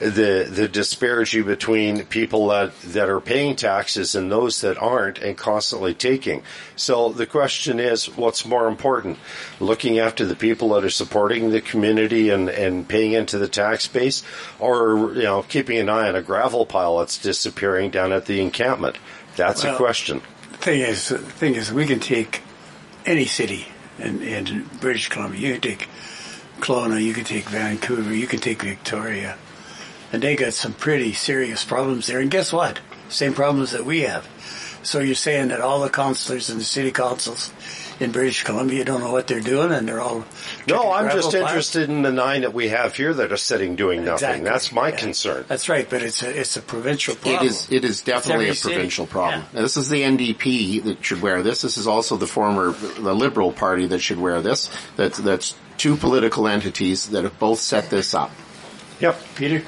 [0.00, 5.36] the the disparity between people that that are paying taxes and those that aren't, and
[5.36, 6.42] constantly taking.
[6.74, 9.18] So the question is, what's more important,
[9.60, 13.86] looking after the people that are supporting the community and and paying into the tax
[13.86, 14.22] base,
[14.58, 18.40] or you know keeping an eye on a gravel pile that's disappearing down at the
[18.40, 18.96] encampment?
[19.36, 20.22] That's Well, a question.
[20.60, 22.42] thing is, the thing is, we can take
[23.06, 25.40] any city in, in British Columbia.
[25.40, 25.88] You can take
[26.60, 29.36] Kelowna, you can take Vancouver, you can take Victoria,
[30.12, 32.20] and they got some pretty serious problems there.
[32.20, 32.80] And guess what?
[33.08, 34.26] Same problems that we have.
[34.82, 37.52] So you're saying that all the councillors and the city councils
[38.00, 40.24] in British Columbia don't know what they're doing, and they're all
[40.66, 41.34] No, I'm just piles?
[41.34, 44.14] interested in the nine that we have here that are sitting doing nothing.
[44.28, 44.44] Exactly.
[44.48, 44.96] That's my Yeah.
[44.96, 45.44] concern.
[45.48, 47.46] That's right, but it's a it's a provincial problem.
[47.46, 47.66] is.
[47.70, 48.74] It is definitely every a city.
[48.74, 49.44] provincial problem.
[49.52, 49.60] Yeah.
[49.60, 51.60] This is the NDP that should wear this.
[51.60, 54.70] This is also the former the Liberal Party that should wear this.
[54.96, 58.30] That's that's two political entities that have both set this up.
[59.00, 59.20] Yep.
[59.34, 59.62] Peter.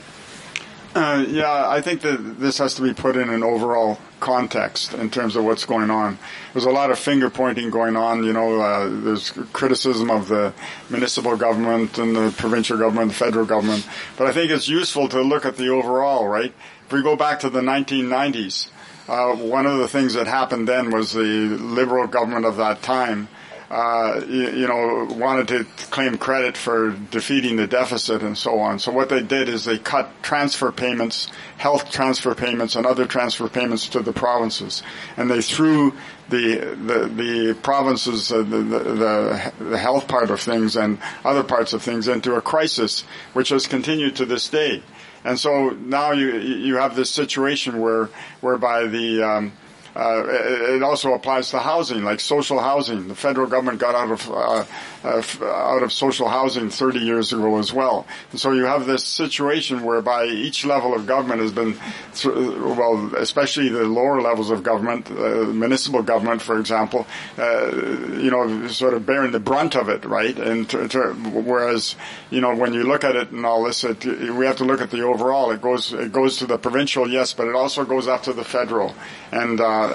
[0.94, 5.09] Uh, yeah, I think that this has to be put in an overall context in
[5.09, 6.18] terms of what's going on.
[6.52, 8.24] There's a lot of finger pointing going on.
[8.24, 10.52] You know, uh, there's criticism of the
[10.90, 13.88] municipal government and the provincial government, the federal government.
[14.18, 16.52] But I think it's useful to look at the overall, right?
[16.87, 18.68] If we go back to the 1990s,
[19.09, 23.28] uh, one of the things that happened then was the liberal government of that time
[23.72, 28.78] uh, you, you know, wanted to claim credit for defeating the deficit and so on.
[28.78, 33.48] So what they did is they cut transfer payments, health transfer payments, and other transfer
[33.48, 34.82] payments to the provinces,
[35.16, 35.94] and they threw
[36.28, 41.72] the the, the provinces, uh, the, the the health part of things and other parts
[41.72, 44.82] of things into a crisis, which has continued to this day.
[45.24, 48.11] And so now you you have this situation where
[48.42, 49.52] whereby the um,
[49.94, 53.09] uh, it also applies to housing, like social housing.
[53.09, 54.64] The federal government got out of uh,
[55.05, 58.07] uh, out of social housing 30 years ago as well.
[58.31, 61.77] And so you have this situation whereby each level of government has been,
[62.15, 67.07] th- well, especially the lower levels of government, uh, municipal government, for example,
[67.38, 67.71] uh,
[68.17, 70.38] you know, sort of bearing the brunt of it, right?
[70.38, 71.97] And t- t- whereas,
[72.31, 74.81] you know, when you look at it and all this, it, we have to look
[74.81, 75.51] at the overall.
[75.51, 78.45] It goes it goes to the provincial, yes, but it also goes up to the
[78.45, 78.95] federal,
[79.31, 79.88] and uh,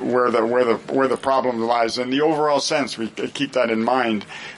[0.00, 2.96] where the where the where the problem lies in the overall sense.
[2.98, 4.07] We keep that in mind.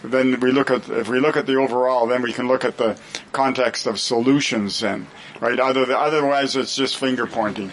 [0.03, 2.77] Then we look at if we look at the overall, then we can look at
[2.77, 2.99] the
[3.33, 4.81] context of solutions.
[4.81, 5.07] Then,
[5.41, 5.59] right?
[5.59, 7.71] Other otherwise, it's just finger pointing.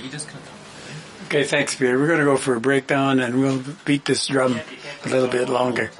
[1.25, 1.99] Okay, thanks, Peter.
[1.99, 4.59] We're going to go for a breakdown, and we'll beat this drum
[5.05, 5.91] a little bit longer.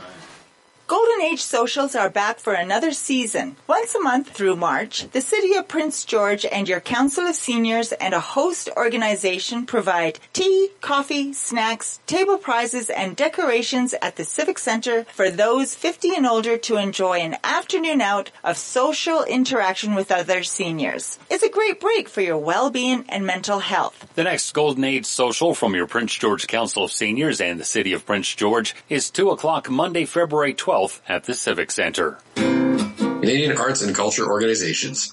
[0.88, 3.58] Golden Age Socials are back for another season.
[3.68, 7.92] Once a month through March, the City of Prince George and your Council of Seniors
[7.92, 14.58] and a host organization provide tea, coffee, snacks, table prizes, and decorations at the Civic
[14.58, 20.10] Center for those 50 and older to enjoy an afternoon out of social interaction with
[20.10, 21.20] other seniors.
[21.30, 24.08] It's a great break for your well-being and mental health.
[24.16, 27.92] The next Golden Age social from your Prince George Council of Seniors and the City
[27.92, 30.77] of Prince George is 2 o'clock Monday, February 12th
[31.08, 32.20] at the Civic Center.
[32.36, 35.12] Canadian Arts and Culture Organizations.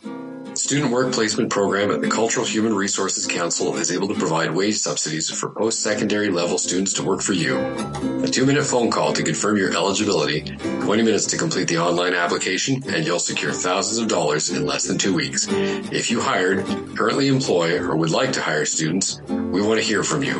[0.55, 4.77] Student Work Placement Program at the Cultural Human Resources Council is able to provide wage
[4.77, 7.59] subsidies for post-secondary level students to work for you.
[8.23, 12.83] A two-minute phone call to confirm your eligibility, 20 minutes to complete the online application,
[12.88, 15.49] and you'll secure thousands of dollars in less than two weeks.
[15.51, 16.64] If you hired,
[16.97, 20.35] currently employ, or would like to hire students, we want to hear from you.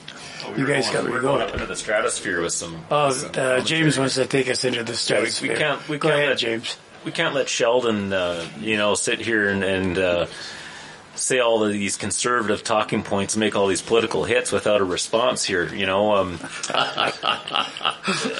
[0.58, 1.42] you guys got we're me going going.
[1.42, 2.86] up into the stratosphere with some.
[2.90, 5.52] Oh, some uh, James wants to take us into the Yeah, we, stratosphere.
[5.54, 5.90] we can't.
[5.90, 6.78] We Go can't ahead, let James.
[7.06, 10.26] We can't let Sheldon, uh, you know, sit here and, and uh,
[11.16, 14.84] say all of these conservative talking points and make all these political hits without a
[14.84, 15.74] response here.
[15.74, 16.40] You know, um,
[16.70, 17.14] I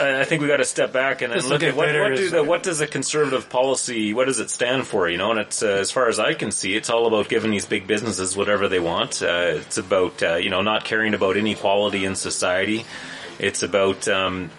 [0.02, 2.44] I think we got to step back and, and look at what, what, do the,
[2.44, 5.08] what does a conservative policy, what does it stand for?
[5.10, 7.52] You know, and it's uh, as far as I can see, it's all about giving
[7.52, 9.22] these big businesses whatever they want.
[9.22, 12.86] Uh, it's about uh, you know not caring about inequality in society.
[13.40, 14.52] It's about um,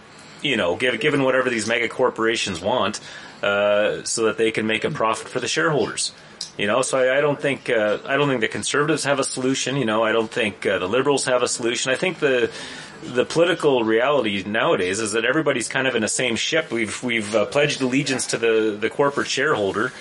[0.44, 3.00] you know give, given whatever these mega corporations want,
[3.42, 6.12] uh, so that they can make a profit for the shareholders.
[6.56, 9.24] You know, so I, I don't think uh, I don't think the conservatives have a
[9.24, 9.76] solution.
[9.76, 11.90] You know, I don't think uh, the liberals have a solution.
[11.90, 12.50] I think the
[13.02, 16.70] the political reality nowadays is that everybody's kind of in the same ship.
[16.70, 19.92] We've we've uh, pledged allegiance to the the corporate shareholder.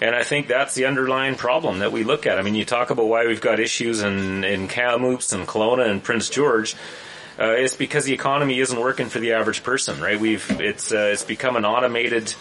[0.00, 2.36] And I think that's the underlying problem that we look at.
[2.36, 6.02] I mean, you talk about why we've got issues in, in Kamloops and Kelowna and
[6.02, 6.74] Prince George.
[7.38, 10.18] Uh, it's because the economy isn't working for the average person, right?
[10.18, 12.34] We've it's uh, it's become an automated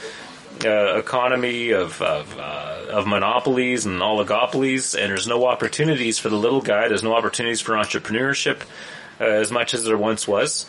[0.63, 6.37] uh, economy of of, uh, of monopolies and oligopolies, and there's no opportunities for the
[6.37, 6.87] little guy.
[6.87, 8.61] There's no opportunities for entrepreneurship
[9.19, 10.67] uh, as much as there once was.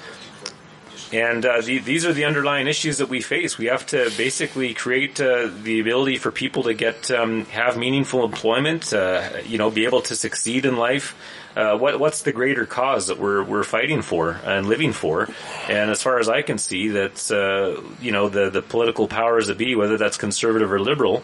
[1.12, 3.56] And uh, the, these are the underlying issues that we face.
[3.56, 8.24] We have to basically create uh, the ability for people to get um, have meaningful
[8.24, 8.92] employment.
[8.92, 11.14] Uh, you know, be able to succeed in life.
[11.56, 15.28] Uh, what what's the greater cause that we're we're fighting for and living for?
[15.68, 19.46] And as far as I can see, that's uh, you know the the political powers
[19.46, 21.22] that be, whether that's conservative or liberal,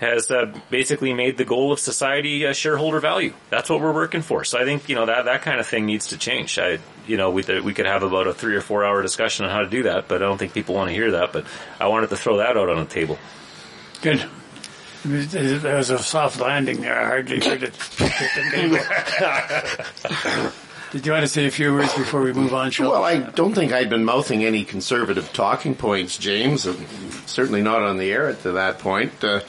[0.00, 3.32] has uh, basically made the goal of society shareholder value.
[3.50, 4.44] That's what we're working for.
[4.44, 6.58] So I think you know that that kind of thing needs to change.
[6.58, 9.50] I you know we we could have about a three or four hour discussion on
[9.50, 11.32] how to do that, but I don't think people want to hear that.
[11.32, 11.46] But
[11.80, 13.18] I wanted to throw that out on the table.
[14.02, 14.24] Good.
[15.04, 17.00] There was a soft landing there.
[17.00, 17.74] I hardly heard it.
[20.92, 22.92] Did you want to say a few words before we move on, Sheldon?
[22.92, 26.66] Well, I don't think I'd been mouthing any conservative talking points, James.
[27.26, 29.12] Certainly not on the air to that point.
[29.22, 29.40] Uh,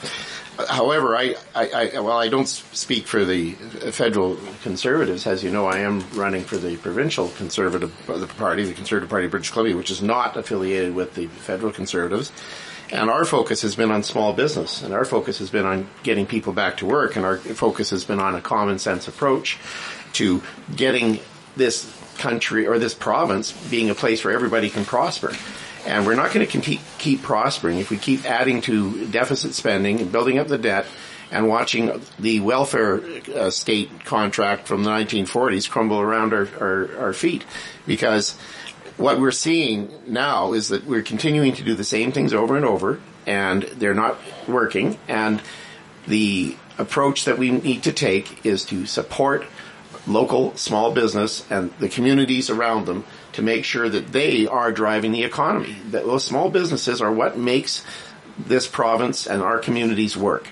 [0.68, 5.26] however, I, I, I, well, I don't speak for the federal conservatives.
[5.26, 9.26] As you know, I am running for the provincial conservative the party, the Conservative Party
[9.26, 12.32] of British Columbia, which is not affiliated with the federal conservatives.
[12.90, 16.26] And our focus has been on small business, and our focus has been on getting
[16.26, 19.58] people back to work, and our focus has been on a common sense approach
[20.14, 20.42] to
[20.74, 21.20] getting
[21.56, 25.32] this country or this province being a place where everybody can prosper.
[25.86, 30.00] And we're not going to keep, keep prospering if we keep adding to deficit spending
[30.00, 30.86] and building up the debt
[31.30, 33.02] and watching the welfare
[33.34, 37.44] uh, state contract from the 1940s crumble around our, our, our feet.
[37.86, 38.36] Because
[38.98, 42.66] what we're seeing now is that we're continuing to do the same things over and
[42.66, 44.98] over and they're not working.
[45.06, 45.40] And
[46.06, 49.44] the approach that we need to take is to support
[50.06, 55.12] local small business and the communities around them to make sure that they are driving
[55.12, 55.76] the economy.
[55.90, 57.84] That those small businesses are what makes
[58.38, 60.48] this province and our communities work.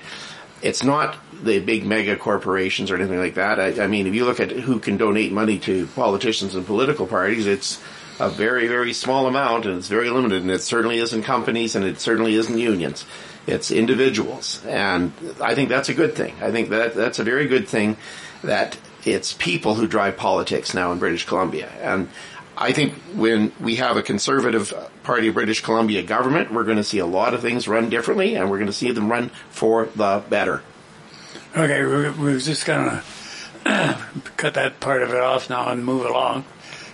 [0.63, 3.59] It's not the big mega corporations or anything like that.
[3.59, 7.07] I, I mean, if you look at who can donate money to politicians and political
[7.07, 7.81] parties, it's
[8.19, 11.85] a very, very small amount and it's very limited and it certainly isn't companies and
[11.85, 13.05] it certainly isn't unions.
[13.47, 14.65] It's individuals.
[14.67, 16.35] And I think that's a good thing.
[16.41, 17.97] I think that that's a very good thing
[18.43, 21.71] that it's people who drive politics now in British Columbia.
[21.81, 22.09] And
[22.57, 26.85] I think when we have a conservative party of British Columbia government, we're going to
[26.85, 29.87] see a lot of things run differently and we're going to see them run for
[29.95, 30.63] the better.
[31.57, 33.03] Okay, we're, we're just going to
[34.37, 36.45] cut that part of it off now and move along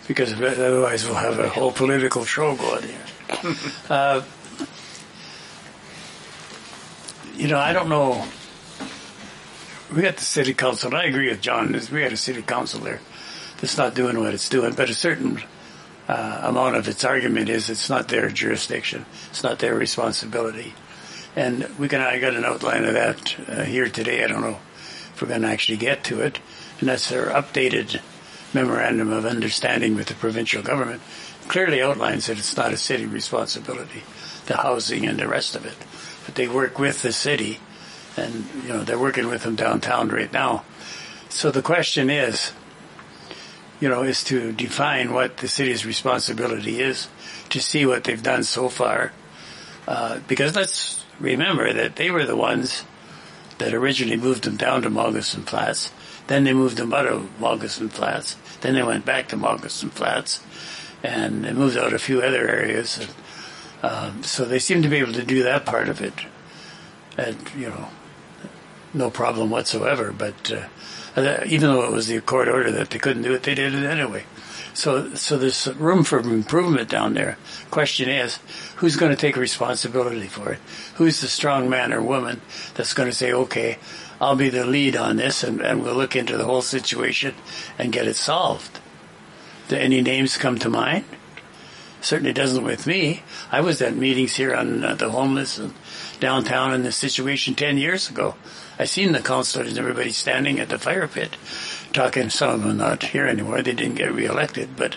[0.09, 3.57] because otherwise we'll have a whole political show going here.
[3.91, 4.23] uh,
[7.35, 8.27] you know, I don't know.
[9.95, 11.73] We got the city council, and I agree with John.
[11.73, 13.01] We got a city council there
[13.61, 15.43] that's not doing what it's doing, but a certain
[16.09, 20.75] uh, amount of its argument is it's not their jurisdiction, it's not their responsibility.
[21.35, 24.23] And we can, I got an outline of that uh, here today.
[24.23, 24.59] I don't know
[25.15, 26.39] if we're going to actually get to it.
[26.81, 28.03] And that's their updated
[28.55, 31.03] memorandum of understanding with the provincial government.
[31.49, 34.03] Clearly outlines that it's not a city responsibility,
[34.47, 35.77] the housing and the rest of it.
[36.25, 37.59] But they work with the city
[38.17, 40.65] and, you know, they're working with them downtown right now.
[41.29, 42.53] So the question is,
[43.81, 47.09] you know, is to define what the city's responsibility is,
[47.49, 49.13] to see what they've done so far.
[49.89, 52.85] Uh, because let's remember that they were the ones
[53.59, 55.91] that originally moved them down to Moccasin Flats.
[56.27, 58.37] Then they moved them out of Moccasin Flats.
[58.63, 60.41] Then they went back to Moccasin Flats.
[61.03, 62.99] And they moved out a few other areas.
[62.99, 63.11] And,
[63.83, 66.15] um, so they seem to be able to do that part of it.
[67.19, 67.89] And, you know,
[68.95, 70.13] no problem whatsoever.
[70.13, 70.53] But
[71.17, 73.75] uh, even though it was the court order that they couldn't do it, they did
[73.75, 74.25] it anyway.
[74.75, 77.37] So, so there's room for improvement down there.
[77.71, 78.39] Question is,
[78.77, 80.61] who's going to take responsibility for it?
[80.95, 82.41] Who's the strong man or woman
[82.75, 83.79] that's going to say, okay,
[84.23, 87.35] I'll be the lead on this and, and we'll look into the whole situation
[87.77, 88.79] and get it solved?
[89.67, 91.05] Do any names come to mind?
[92.01, 93.25] Certainly doesn't with me.
[93.51, 95.75] I was at meetings here on uh, the homeless and
[96.21, 98.37] downtown in the situation 10 years ago.
[98.79, 101.37] I seen the councilors and everybody standing at the fire pit
[101.93, 102.31] talking.
[102.31, 103.61] Some of them not here anymore.
[103.63, 104.97] They didn't get reelected, but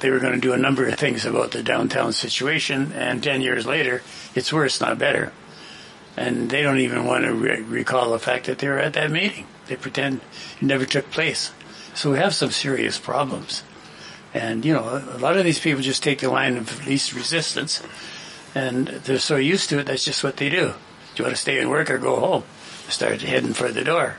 [0.00, 2.90] they were going to do a number of things about the downtown situation.
[2.92, 4.02] And 10 years later,
[4.34, 5.32] it's worse, not better.
[6.16, 9.10] And they don't even want to re- recall the fact that they were at that
[9.10, 9.46] meeting.
[9.66, 10.20] They pretend
[10.60, 11.52] it never took place.
[11.94, 13.62] So we have some serious problems.
[14.32, 17.82] And, you know, a lot of these people just take the line of least resistance.
[18.54, 20.72] And they're so used to it, that's just what they do.
[21.14, 22.44] Do you want to stay and work or go home?
[22.88, 24.16] Start heading for the door.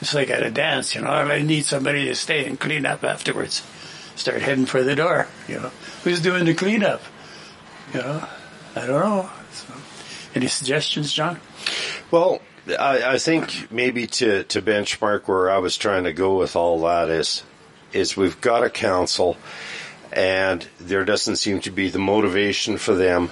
[0.00, 3.04] It's like at a dance, you know, I need somebody to stay and clean up
[3.04, 3.64] afterwards.
[4.16, 5.70] Start heading for the door, you know.
[6.02, 7.02] Who's doing the cleanup?
[7.94, 8.28] You know,
[8.74, 9.30] I don't know.
[9.52, 9.74] So,
[10.34, 11.40] any suggestions, John?
[12.10, 16.56] Well, I, I think maybe to, to benchmark where I was trying to go with
[16.56, 17.42] all that is
[17.92, 19.36] is we've got a council
[20.12, 23.30] and there doesn't seem to be the motivation for them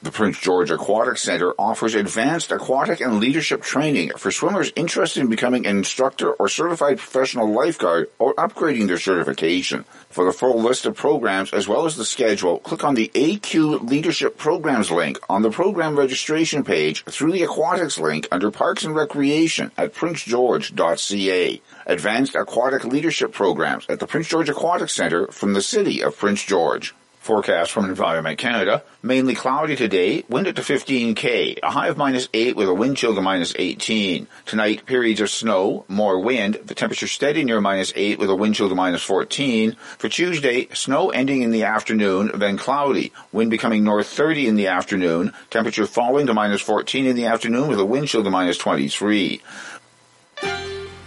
[0.02, 5.28] The Prince George Aquatic Center offers advanced aquatic and leadership training for swimmers interested in
[5.28, 9.84] becoming an instructor or certified professional lifeguard or upgrading their certification.
[10.10, 13.88] For the full list of programs as well as the schedule, click on the AQ
[13.88, 18.96] Leadership Programs link on the program registration page through the Aquatics link under Parks and
[18.96, 21.62] Recreation at princegeorge.ca.
[21.86, 26.42] Advanced Aquatic Leadership Programs at the Prince George Aquatic Center from the City of Prince
[26.42, 26.92] George.
[27.22, 28.82] Forecast from Environment Canada.
[29.00, 32.96] Mainly cloudy today, wind at to 15k, a high of minus 8 with a wind
[32.96, 34.26] chill to minus 18.
[34.44, 38.56] Tonight, periods of snow, more wind, the temperature steady near minus 8 with a wind
[38.56, 39.76] chill to minus 14.
[39.98, 44.66] For Tuesday, snow ending in the afternoon, then cloudy, wind becoming north 30 in the
[44.66, 48.58] afternoon, temperature falling to minus 14 in the afternoon with a wind chill to minus
[48.58, 49.40] 23.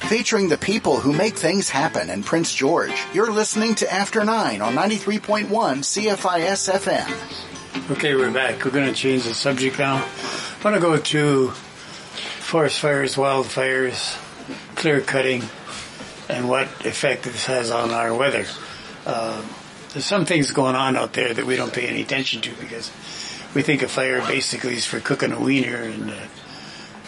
[0.07, 2.93] Featuring the people who make things happen in Prince George.
[3.11, 7.91] You're listening to After 9 on 93.1 CFIS FM.
[7.91, 8.63] Okay, we're back.
[8.63, 9.95] We're going to change the subject now.
[9.95, 14.15] I want to go to forest fires, wildfires,
[14.75, 15.41] clear cutting,
[16.29, 18.45] and what effect this has on our weather.
[19.07, 19.43] Uh,
[19.93, 22.91] there's some things going on out there that we don't pay any attention to because
[23.55, 26.27] we think a fire basically is for cooking a wiener and, uh,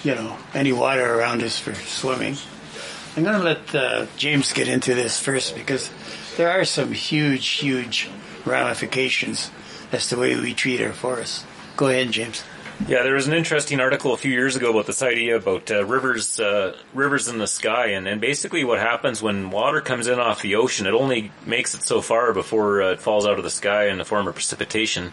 [0.03, 2.35] you know, any water around is for swimming.
[3.18, 5.89] I'm going to let uh, James get into this first because
[6.38, 8.11] there are some huge, huge
[8.45, 9.49] ramifications
[9.91, 11.43] as to the way we treat our forests.
[11.78, 12.43] Go ahead, James.
[12.86, 15.84] Yeah, there was an interesting article a few years ago about this idea about uh,
[15.84, 20.19] rivers, uh, rivers in the sky, and, and basically what happens when water comes in
[20.19, 23.43] off the ocean, it only makes it so far before uh, it falls out of
[23.43, 25.11] the sky in the form of precipitation.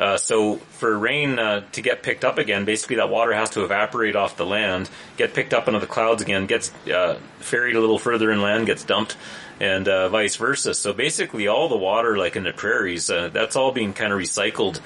[0.00, 3.62] Uh, so for rain uh, to get picked up again, basically that water has to
[3.62, 4.88] evaporate off the land,
[5.18, 8.84] get picked up into the clouds again, gets uh, ferried a little further inland, gets
[8.84, 9.18] dumped,
[9.60, 10.72] and vice versa.
[10.74, 14.80] So basically, all the water, like in the prairies, that's all being kind of recycled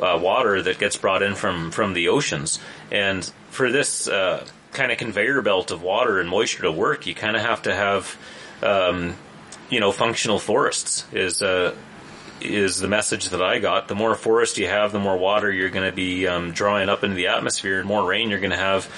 [0.00, 2.58] uh, water that gets brought in from from the oceans.
[2.90, 7.14] And for this uh, kind of conveyor belt of water and moisture to work, you
[7.14, 8.16] kind of have to have,
[8.62, 9.16] um,
[9.70, 11.06] you know, functional forests.
[11.12, 11.74] Is uh,
[12.40, 13.88] is the message that I got.
[13.88, 17.04] The more forest you have, the more water you're going to be um, drawing up
[17.04, 18.90] into the atmosphere, and more rain you're going to have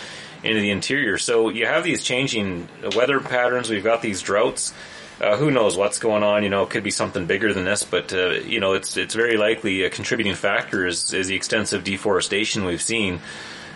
[0.43, 1.19] into the interior.
[1.19, 3.71] So you have these changing weather patterns.
[3.71, 4.73] We've got these droughts.
[5.21, 6.43] Uh, who knows what's going on?
[6.43, 9.15] You know, it could be something bigger than this, but uh, you know, it's it's
[9.15, 13.21] very likely a contributing factor is is the extensive deforestation we've seen.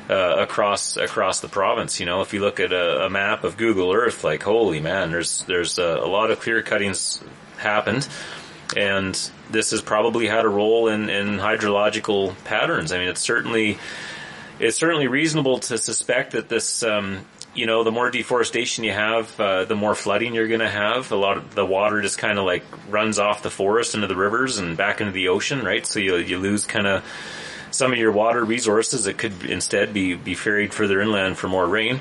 [0.09, 3.57] Uh, across across the province, you know, if you look at a, a map of
[3.57, 7.22] Google Earth, like holy man, there's there's a, a lot of clear cuttings
[7.59, 8.09] happened,
[8.76, 9.14] and
[9.51, 12.91] this has probably had a role in, in hydrological patterns.
[12.91, 13.78] I mean, it's certainly
[14.59, 17.24] it's certainly reasonable to suspect that this, um,
[17.61, 21.12] you know, the more deforestation you have, uh, the more flooding you're going to have.
[21.12, 24.16] A lot of the water just kind of like runs off the forest into the
[24.16, 25.84] rivers and back into the ocean, right?
[25.86, 27.04] So you you lose kind of
[27.70, 31.66] some of your water resources that could instead be be ferried further inland for more
[31.66, 32.00] rain.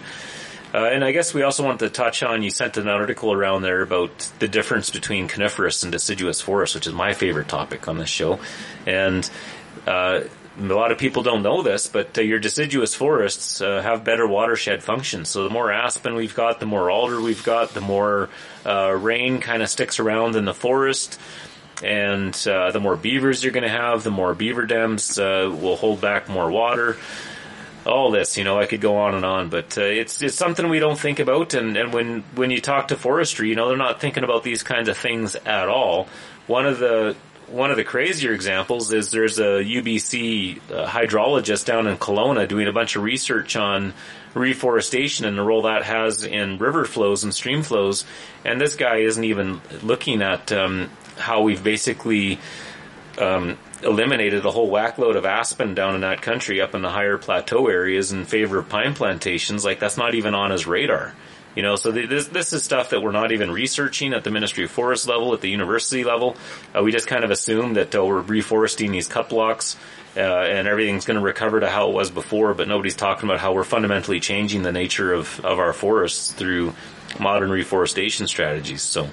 [0.74, 3.64] Uh, and I guess we also wanted to touch on, you sent an article around
[3.64, 7.97] there about the difference between coniferous and deciduous forests, which is my favorite topic on
[7.97, 8.39] this show.
[8.86, 9.28] And,
[9.88, 10.22] uh,
[10.60, 14.28] a lot of people don't know this, but uh, your deciduous forests uh, have better
[14.28, 15.30] watershed functions.
[15.30, 18.30] So the more aspen we've got, the more alder we've got, the more
[18.66, 21.20] uh, rain kind of sticks around in the forest,
[21.84, 25.78] and uh, the more beavers you're going to have, the more beaver dams uh, will
[25.78, 26.97] hold back more water
[27.86, 30.70] all this, you know, I could go on and on, but uh, it's it's something
[30.70, 31.53] we don't think about.
[31.53, 34.64] And, and when when you talk to forestry, you know, they're not thinking about these
[34.64, 36.07] kinds of things at all.
[36.47, 37.16] One of the
[37.52, 42.68] one of the crazier examples is there's a UBC uh, hydrologist down in Kelowna doing
[42.68, 43.93] a bunch of research on
[44.34, 48.06] reforestation and the role that has in river flows and stream flows.
[48.45, 52.39] And this guy isn't even looking at um, how we've basically
[53.18, 57.18] um, eliminated a whole whackload of aspen down in that country up in the higher
[57.18, 59.66] plateau areas in favor of pine plantations.
[59.66, 61.14] Like that's not even on his radar.
[61.60, 64.64] You know, so this this is stuff that we're not even researching at the Ministry
[64.64, 66.38] of Forest level, at the university level.
[66.74, 69.76] Uh, we just kind of assume that uh, we're reforesting these cut blocks
[70.16, 73.41] uh, and everything's going to recover to how it was before, but nobody's talking about
[73.41, 76.74] how we're fundamentally changing the nature of, of our forests through
[77.20, 78.82] modern reforestation strategies.
[78.82, 79.10] So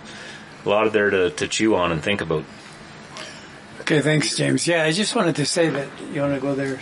[0.64, 2.44] a lot of there to, to chew on and think about.
[3.80, 4.68] Okay, thanks, James.
[4.68, 6.78] Yeah, I just wanted to say that you want to go there,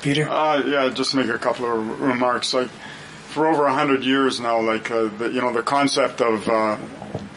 [0.00, 0.28] Peter.
[0.28, 2.54] Uh, yeah, just make a couple of remarks.
[2.54, 2.70] Like
[3.32, 6.76] for over a hundred years now, like uh, the, you know, the concept of uh,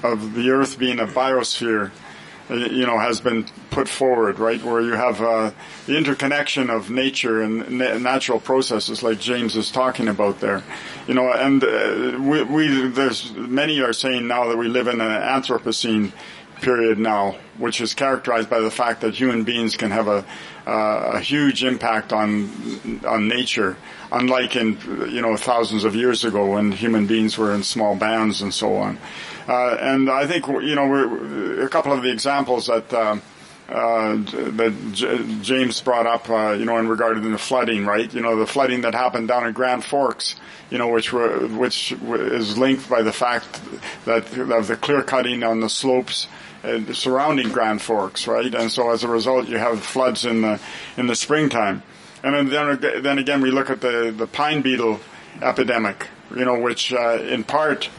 [0.03, 1.89] of the Earth being a biosphere,
[2.49, 4.61] you know, has been put forward, right?
[4.61, 5.51] Where you have uh,
[5.85, 10.63] the interconnection of nature and na- natural processes, like James is talking about there.
[11.07, 14.99] You know, and uh, we, we there's many are saying now that we live in
[14.99, 16.11] an Anthropocene
[16.61, 20.25] period now, which is characterized by the fact that human beings can have a,
[20.67, 22.49] uh, a huge impact on
[23.05, 23.77] on nature,
[24.11, 24.77] unlike in
[25.09, 28.75] you know thousands of years ago when human beings were in small bands and so
[28.75, 28.97] on.
[29.47, 32.93] Uh, and I think you know a couple of the examples that.
[33.67, 38.13] Uh, that J- James brought up, uh, you know, in regard to the flooding, right?
[38.13, 40.35] You know, the flooding that happened down in Grand Forks,
[40.69, 43.59] you know, which were, which is linked by the fact
[44.05, 46.27] that of the clear cutting on the slopes
[46.65, 48.53] uh, surrounding Grand Forks, right?
[48.53, 50.59] And so as a result, you have floods in the
[50.97, 51.83] in the springtime.
[52.23, 54.99] And then then again, we look at the the pine beetle
[55.41, 57.89] epidemic, you know, which uh, in part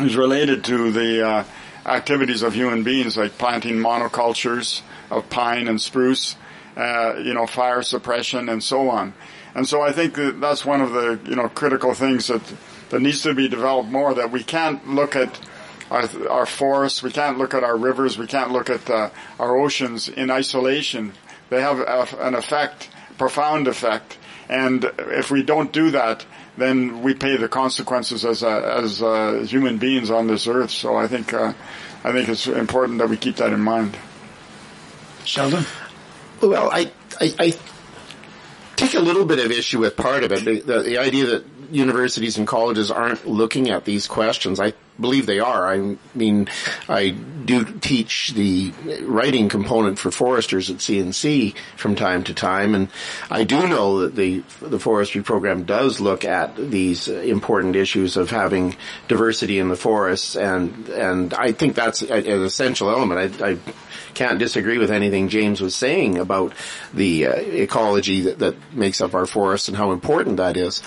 [0.00, 1.44] is related to the uh,
[1.86, 6.36] activities of human beings, like planting monocultures of pine and spruce,
[6.76, 9.14] uh, you know, fire suppression and so on.
[9.54, 12.42] And so I think that that's one of the you know critical things that
[12.90, 14.12] that needs to be developed more.
[14.12, 15.40] That we can't look at
[15.90, 19.08] our, our forests, we can't look at our rivers, we can't look at uh,
[19.38, 21.12] our oceans in isolation.
[21.48, 24.18] They have a, an effect, profound effect,
[24.48, 26.26] and if we don't do that,
[26.56, 30.70] then we pay the consequences as uh, as uh, human beings on this earth.
[30.70, 31.52] So I think uh,
[32.04, 33.96] I think it's important that we keep that in mind.
[35.24, 35.64] Sheldon.
[36.40, 36.90] Well, I
[37.20, 37.54] I, I
[38.76, 40.44] take a little bit of issue with part of it.
[40.44, 44.60] The, the, the idea that universities and colleges aren't looking at these questions.
[44.60, 45.70] I believe they are.
[45.70, 46.48] I mean,
[46.88, 52.88] I do teach the writing component for foresters at CNC from time to time, and
[53.30, 58.30] I do know that the the forestry program does look at these important issues of
[58.30, 58.76] having
[59.08, 63.40] diversity in the forests, and and I think that's an essential element.
[63.40, 63.58] I, I
[64.16, 66.54] can't disagree with anything James was saying about
[66.92, 70.82] the uh, ecology that, that makes up our forests and how important that is.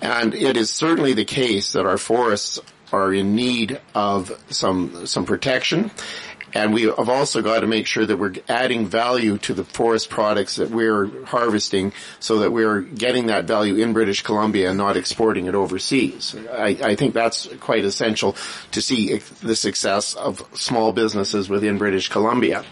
[0.00, 2.60] And it is certainly the case that our forests
[2.92, 5.90] are in need of some some protection.
[6.54, 10.10] And we have also got to make sure that we're adding value to the forest
[10.10, 14.96] products that we're harvesting so that we're getting that value in British Columbia and not
[14.96, 16.34] exporting it overseas.
[16.52, 18.36] I, I think that's quite essential
[18.72, 22.64] to see the success of small businesses within British Columbia.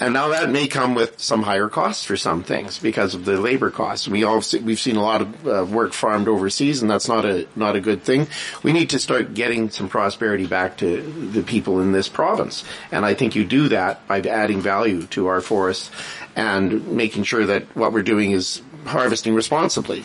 [0.00, 3.40] And now that may come with some higher costs for some things because of the
[3.40, 4.06] labor costs.
[4.06, 7.48] We all we've seen a lot of uh, work farmed overseas, and that's not a
[7.56, 8.28] not a good thing.
[8.62, 13.04] We need to start getting some prosperity back to the people in this province, and
[13.04, 15.90] I think you do that by adding value to our forests
[16.36, 20.04] and making sure that what we're doing is harvesting responsibly.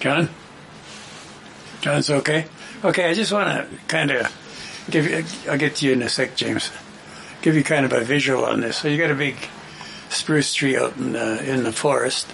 [0.00, 0.28] John,
[1.80, 2.44] John's okay.
[2.84, 5.48] Okay, I just want to kind of give.
[5.48, 6.70] I'll get to you in a sec, James
[7.42, 8.78] give you kind of a visual on this.
[8.78, 9.36] So you got a big
[10.08, 12.32] spruce tree out in the, in the forest.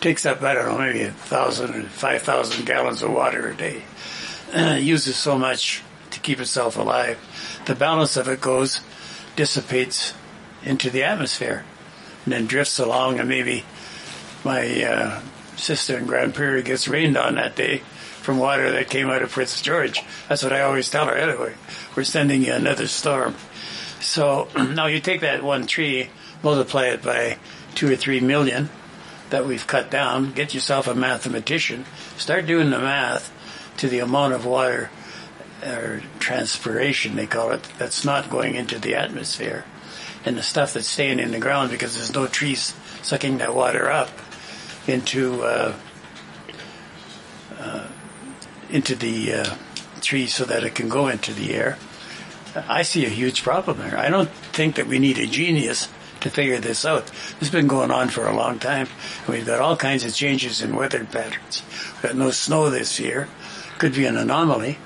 [0.00, 3.54] Takes up, I don't know, maybe a thousand or five thousand gallons of water a
[3.54, 3.82] day.
[4.80, 7.18] Uses so much to keep itself alive.
[7.66, 8.80] The balance of it goes,
[9.36, 10.14] dissipates
[10.64, 11.64] into the atmosphere,
[12.24, 13.20] and then drifts along.
[13.20, 13.64] And maybe
[14.44, 15.20] my uh,
[15.56, 17.78] sister in Grande Prairie gets rained on that day
[18.22, 20.02] from water that came out of Prince George.
[20.28, 21.16] That's what I always tell her.
[21.16, 21.54] Anyway,
[21.96, 23.34] we're sending you another storm.
[24.02, 26.10] So now you take that one tree,
[26.42, 27.38] multiply it by
[27.74, 28.68] two or three million
[29.30, 31.86] that we've cut down, get yourself a mathematician,
[32.18, 33.32] start doing the math
[33.78, 34.90] to the amount of water
[35.64, 39.64] or transpiration they call it that's not going into the atmosphere
[40.24, 43.90] and the stuff that's staying in the ground because there's no trees sucking that water
[43.90, 44.10] up
[44.86, 45.74] into uh,
[47.58, 47.86] uh,
[48.70, 49.54] into the uh,
[50.00, 51.78] tree so that it can go into the air.
[52.68, 53.98] I see a huge problem there.
[53.98, 55.88] I don't think that we need a genius
[56.20, 57.06] to figure this out.
[57.06, 58.88] This has been going on for a long time.
[59.28, 61.62] We've got all kinds of changes in weather patterns.
[61.94, 63.28] We've got no snow this year.
[63.78, 64.78] Could be an anomaly.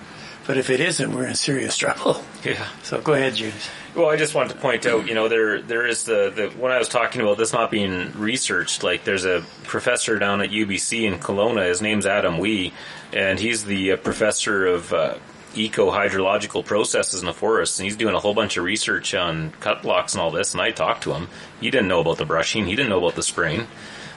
[0.47, 2.23] But if it isn't, we're in serious trouble.
[2.45, 2.67] Yeah.
[2.83, 3.69] So go ahead, James.
[3.95, 6.71] Well, I just wanted to point out, you know, there there is the, the when
[6.71, 11.05] I was talking about this not being researched, like there's a professor down at UBC
[11.05, 11.67] in Kelowna.
[11.67, 12.73] His name's Adam Wei,
[13.13, 15.15] and he's the uh, professor of uh,
[15.57, 19.53] eco hydrological processes in the forest, and he's doing a whole bunch of research on
[19.61, 20.53] cut blocks and all this.
[20.53, 21.29] And I talked to him.
[21.61, 22.67] He didn't know about the brushing.
[22.67, 23.67] He didn't know about the spraying.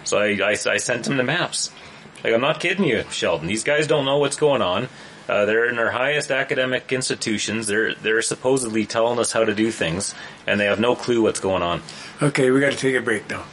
[0.03, 1.71] So I, I, I sent him the maps.
[2.23, 3.47] Like I'm not kidding you, Sheldon.
[3.47, 4.89] These guys don't know what's going on.
[5.27, 7.67] Uh, they're in their highest academic institutions.
[7.67, 10.15] They're they're supposedly telling us how to do things,
[10.47, 11.81] and they have no clue what's going on.
[12.21, 13.43] Okay, we got to take a break now.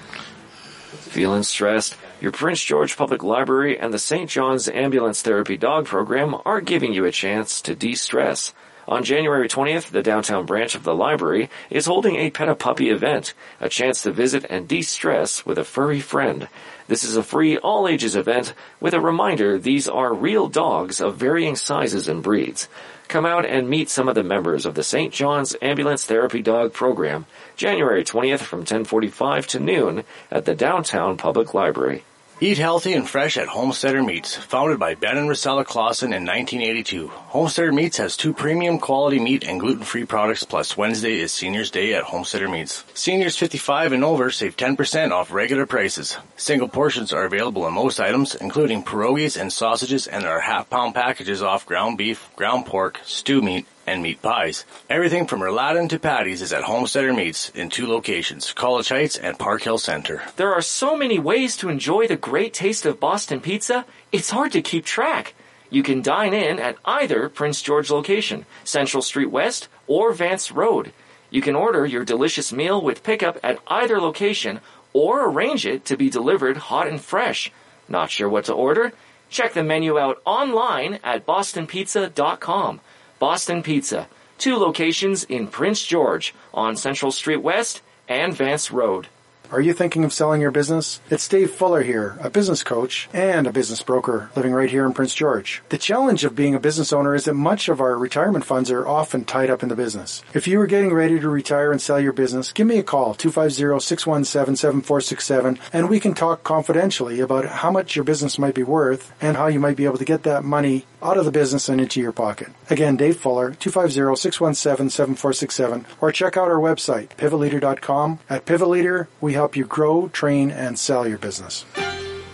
[1.11, 1.97] Feeling stressed?
[2.27, 4.29] Your Prince George Public Library and the St.
[4.29, 8.53] John's Ambulance Therapy Dog Program are giving you a chance to de-stress.
[8.89, 12.91] On January 20th, the downtown branch of the library is holding a Pet a Puppy
[12.91, 16.49] event, a chance to visit and de-stress with a furry friend.
[16.89, 21.19] This is a free all ages event with a reminder these are real dogs of
[21.19, 22.69] varying sizes and breeds.
[23.07, 25.13] Come out and meet some of the members of the St.
[25.13, 31.55] John's Ambulance Therapy Dog Program, January 20th from 1045 to noon at the Downtown Public
[31.55, 32.03] Library.
[32.39, 34.37] Eat healthy and fresh at Homesteader Meats.
[34.37, 39.43] Founded by Ben and Rosella Clausen in 1982, Homesteader Meats has two premium quality meat
[39.43, 42.85] and gluten-free products plus Wednesday is Seniors Day at Homesteader Meats.
[42.93, 46.19] Seniors 55 and over save 10% off regular prices.
[46.37, 50.69] Single portions are available on most items, including pierogies and sausages and there are half
[50.69, 54.65] pound packages off ground beef, ground pork, stew meat, and meat pies.
[54.91, 59.39] Everything from rouladen to patties is at Homesteader Meats in two locations, College Heights and
[59.39, 60.23] Park Hill Center.
[60.37, 64.53] There are so many ways to enjoy the great taste of Boston pizza, it's hard
[64.53, 65.35] to keep track.
[65.71, 70.93] You can dine in at either Prince George location, Central Street West or Vance Road.
[71.31, 74.61] You can order your delicious meal with pickup at either location
[74.93, 77.53] or arrange it to be delivered hot and fresh.
[77.89, 78.93] Not sure what to order?
[79.29, 82.81] Check the menu out online at bostonpizza.com.
[83.19, 89.09] Boston Pizza, two locations in Prince George on Central Street West and Vance Road.
[89.53, 91.01] Are you thinking of selling your business?
[91.09, 94.93] It's Dave Fuller here, a business coach and a business broker living right here in
[94.93, 95.63] Prince George.
[95.69, 98.89] The challenge of being a business owner is that much of our retirement funds are
[98.89, 100.25] often tied up in the business.
[100.35, 103.15] If you are getting ready to retire and sell your business, give me a call,
[103.15, 109.37] 250-617-7467, and we can talk confidentially about how much your business might be worth and
[109.37, 112.01] how you might be able to get that money out of the business and into
[112.01, 112.49] your pocket.
[112.69, 118.19] Again, Dave Fuller, 250-617-7467, or check out our website, pivotleader.com.
[118.29, 121.65] At Pivot Leader, we help you grow, train, and sell your business.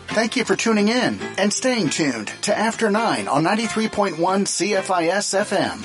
[0.09, 5.85] Thank you for tuning in and staying tuned to After 9 on 93.1 CFIS FM.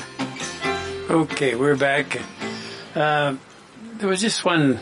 [1.09, 2.21] Okay, we're back.
[2.95, 3.35] Uh,
[3.95, 4.79] there was just one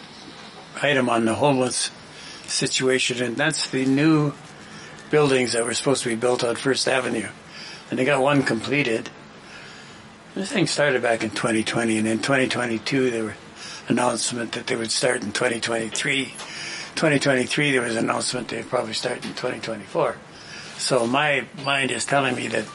[0.81, 1.89] item on the homeless
[2.47, 4.33] situation, and that's the new
[5.09, 7.27] buildings that were supposed to be built on First Avenue.
[7.89, 9.09] And they got one completed.
[10.33, 13.36] This thing started back in 2020, and in 2022 there were
[13.88, 16.25] announcement that they would start in 2023.
[16.95, 20.17] 2023 there was an announcement they'd probably start in 2024.
[20.77, 22.65] So my mind is telling me that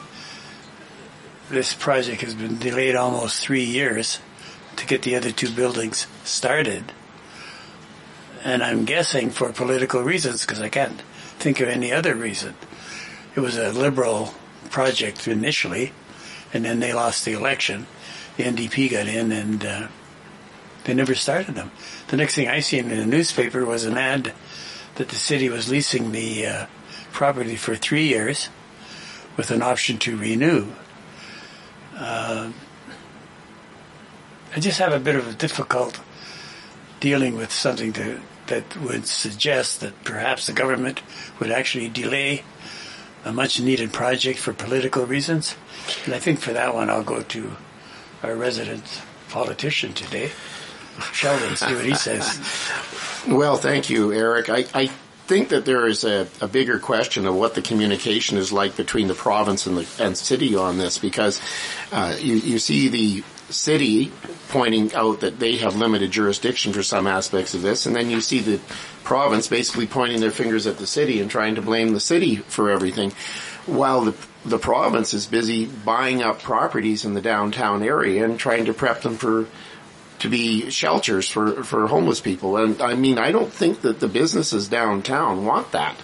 [1.49, 4.19] this project has been delayed almost three years
[4.77, 6.93] to get the other two buildings started.
[8.43, 10.99] And I'm guessing for political reasons because I can't
[11.37, 12.55] think of any other reason.
[13.35, 14.33] It was a liberal
[14.71, 15.93] project initially,
[16.53, 17.85] and then they lost the election.
[18.37, 19.87] The NDP got in, and uh,
[20.85, 21.71] they never started them.
[22.07, 24.33] The next thing I seen in the newspaper was an ad
[24.95, 26.65] that the city was leasing the uh,
[27.11, 28.49] property for three years
[29.37, 30.67] with an option to renew.
[31.95, 32.51] Uh,
[34.55, 35.99] I just have a bit of a difficult
[36.99, 41.01] dealing with something to, that would suggest that perhaps the government
[41.39, 42.43] would actually delay
[43.25, 45.55] a much needed project for political reasons.
[46.05, 47.51] And I think for that one, I'll go to
[48.23, 48.83] our resident
[49.29, 50.31] politician today,
[51.13, 52.39] Sheldon, see what he says.
[53.27, 54.49] Well, thank you, Eric.
[54.49, 58.51] I, I think that there is a, a, bigger question of what the communication is
[58.51, 61.39] like between the province and the and city on this, because
[61.91, 64.11] uh, you, you see the city
[64.49, 68.21] pointing out that they have limited jurisdiction for some aspects of this, and then you
[68.21, 68.59] see the
[69.03, 72.69] province basically pointing their fingers at the city and trying to blame the city for
[72.69, 73.11] everything,
[73.65, 78.65] while the the province is busy buying up properties in the downtown area and trying
[78.65, 79.45] to prep them for
[80.17, 82.57] to be shelters for, for homeless people.
[82.57, 85.95] And I mean, I don't think that the businesses downtown want that.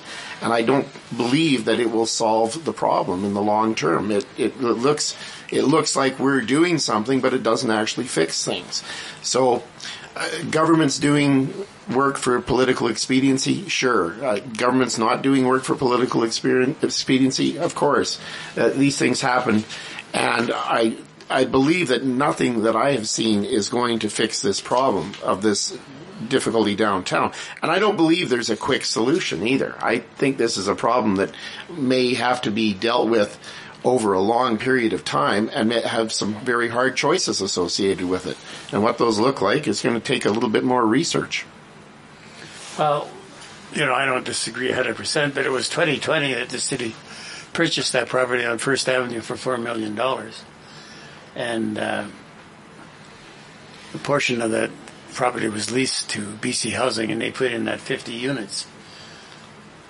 [0.41, 4.11] And I don't believe that it will solve the problem in the long term.
[4.11, 5.15] It, it, it looks,
[5.49, 8.83] it looks like we're doing something, but it doesn't actually fix things.
[9.21, 9.63] So,
[10.15, 11.53] uh, government's doing
[11.89, 13.67] work for political expediency?
[13.69, 14.13] Sure.
[14.23, 17.59] Uh, government's not doing work for political expediency?
[17.59, 18.19] Of course.
[18.57, 19.63] Uh, these things happen.
[20.13, 20.97] And I,
[21.29, 25.41] I believe that nothing that I have seen is going to fix this problem of
[25.41, 25.77] this
[26.27, 27.31] difficulty downtown.
[27.61, 29.75] And I don't believe there's a quick solution either.
[29.79, 31.31] I think this is a problem that
[31.69, 33.37] may have to be dealt with
[33.87, 38.37] over a long period of time and have some very hard choices associated with it.
[38.71, 41.45] And what those look like is going to take a little bit more research.
[42.77, 43.09] Well,
[43.73, 46.95] you know, I don't disagree 100%, but it was 2020 that the city
[47.53, 49.99] purchased that property on First Avenue for $4 million.
[51.35, 52.05] And uh,
[53.93, 54.69] a portion of that
[55.13, 58.67] property was leased to BC Housing, and they put in that 50 units.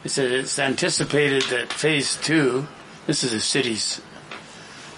[0.03, 2.67] They said it's anticipated that phase two,
[3.07, 4.01] this is the city's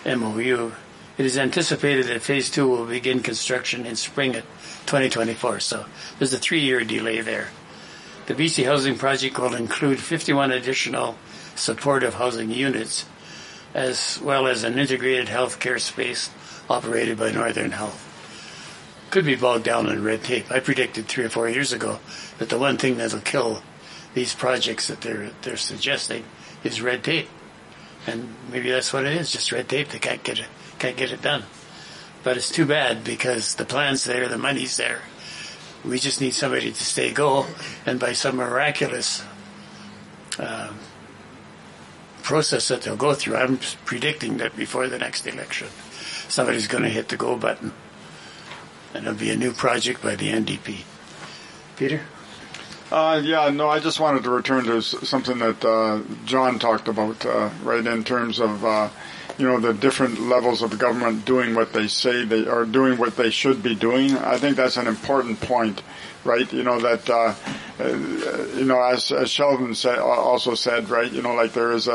[0.04, 0.74] MOU,
[1.18, 4.44] it is anticipated that phase two will begin construction in spring of
[4.88, 5.60] 2024.
[5.60, 5.86] So
[6.18, 7.50] there's a three year delay there.
[8.26, 11.18] The BC Housing Project will include 51 additional
[11.56, 13.06] supportive housing units,
[13.74, 16.30] as well as an integrated healthcare space
[16.70, 18.06] operated by Northern Health.
[19.12, 20.52] Could be bogged down in red tape.
[20.52, 22.00] I predicted three or four years ago
[22.40, 23.62] that the one thing that'll kill
[24.14, 26.24] these projects that they're they're suggesting
[26.64, 27.28] is red tape,
[28.10, 29.90] and maybe that's what it is, just red tape.
[29.90, 30.48] They can't get it
[30.80, 31.44] can't get it done.
[32.24, 35.02] But it's too bad because the plan's there, the money's there.
[35.86, 37.46] We just need somebody to stay go,
[37.86, 39.24] and by some miraculous
[40.38, 40.74] uh,
[42.24, 45.68] process that they'll go through, I'm predicting that before the next election,
[46.28, 47.72] somebody's going to hit the go button,
[48.94, 50.84] and it'll be a new project by the NDP.
[51.78, 52.02] Peter.
[52.92, 57.24] Uh, yeah, no, I just wanted to return to something that uh, John talked about,
[57.24, 58.90] uh, right, in terms of, uh,
[59.38, 63.16] you know, the different levels of government doing what they say they are doing what
[63.16, 64.18] they should be doing.
[64.18, 65.84] I think that's an important point,
[66.24, 66.52] right?
[66.52, 67.36] You know, that, uh,
[67.80, 71.88] uh, you know, as, as Sheldon also said, right, you know, like there is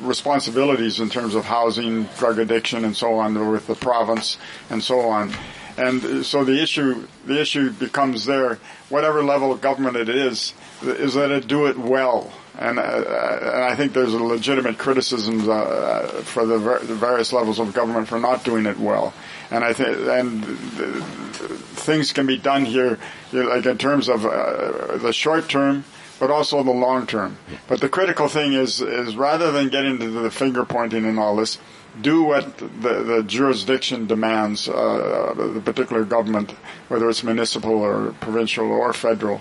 [0.00, 4.38] responsibilities in terms of housing, drug addiction, and so on with the province
[4.70, 5.34] and so on.
[5.76, 8.58] And so the issue, the issue becomes there,
[8.88, 12.32] whatever level of government it is, is that it do it well.
[12.56, 17.32] And, uh, and I think there's a legitimate criticism uh, for the, ver- the, various
[17.32, 19.12] levels of government for not doing it well.
[19.50, 22.98] And I think, and things can be done here,
[23.32, 25.84] you know, like in terms of uh, the short term,
[26.20, 27.36] but also the long term.
[27.66, 31.34] But the critical thing is, is rather than get into the finger pointing and all
[31.34, 31.58] this,
[32.00, 36.50] do what the, the jurisdiction demands, uh, the particular government,
[36.88, 39.40] whether it's municipal or provincial or federal.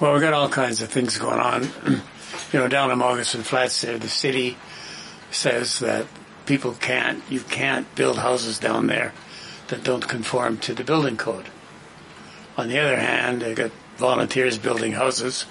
[0.00, 1.62] Well, we've got all kinds of things going on.
[2.52, 4.56] you know, down in Moccasin Flats there, the city
[5.30, 6.06] says that
[6.46, 9.12] people can't, you can't build houses down there
[9.68, 11.46] that don't conform to the building code.
[12.56, 15.46] On the other hand, they've got volunteers building houses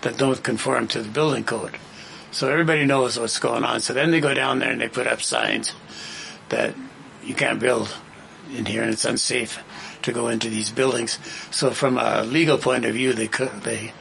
[0.00, 1.76] that don't conform to the building code.
[2.32, 3.80] So everybody knows what's going on.
[3.80, 5.74] So then they go down there and they put up signs
[6.48, 6.74] that
[7.24, 7.94] you can't build
[8.54, 9.58] in here and it's unsafe
[10.02, 11.18] to go into these buildings.
[11.50, 13.92] So from a legal point of view, they co- they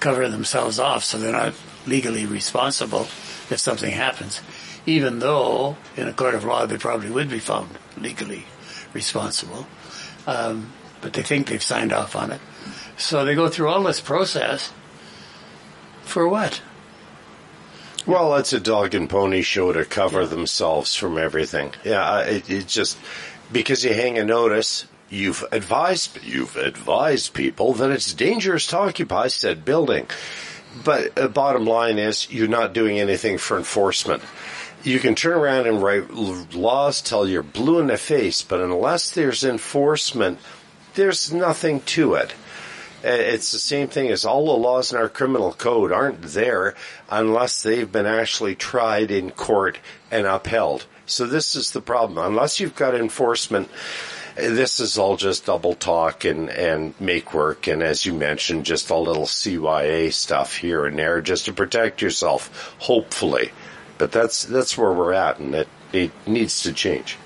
[0.00, 1.54] cover themselves off, so they're not
[1.86, 3.02] legally responsible
[3.50, 4.40] if something happens.
[4.86, 8.44] Even though in a court of law they probably would be found legally
[8.92, 9.66] responsible,
[10.26, 12.40] um, but they think they've signed off on it.
[12.96, 14.72] So they go through all this process
[16.02, 16.62] for what?
[18.08, 21.74] Well, it's a dog and pony show to cover themselves from everything.
[21.84, 22.96] Yeah, it, it just
[23.52, 29.28] because you hang a notice, you've advised you've advised people that it's dangerous to occupy
[29.28, 30.06] said building.
[30.82, 34.22] But uh, bottom line is, you're not doing anything for enforcement.
[34.82, 39.10] You can turn around and write laws till you're blue in the face, but unless
[39.10, 40.38] there's enforcement,
[40.94, 42.32] there's nothing to it.
[43.04, 46.74] Uh, it's the same thing as all the laws in our criminal code aren't there
[47.08, 49.78] unless they've been actually tried in court
[50.10, 50.84] and upheld.
[51.06, 52.18] So this is the problem.
[52.18, 53.68] Unless you've got enforcement,
[54.34, 57.68] this is all just double talk and, and make work.
[57.68, 62.02] And as you mentioned, just a little CYA stuff here and there just to protect
[62.02, 63.52] yourself, hopefully.
[63.96, 67.16] But that's, that's where we're at and it, it needs to change.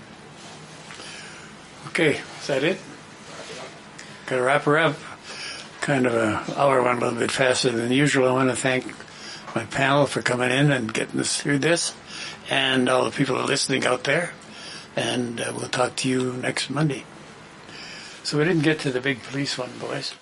[1.89, 2.79] Okay, is that it?
[4.27, 4.97] Got to wrap her up
[5.83, 8.29] kind of a hour went a little bit faster than usual.
[8.29, 8.87] I want to thank
[9.55, 11.95] my panel for coming in and getting us through this,
[12.49, 14.33] and all the people listening out there.
[14.97, 17.05] And uh, we'll talk to you next Monday.
[18.23, 20.15] So we didn't get to the big police one, boys.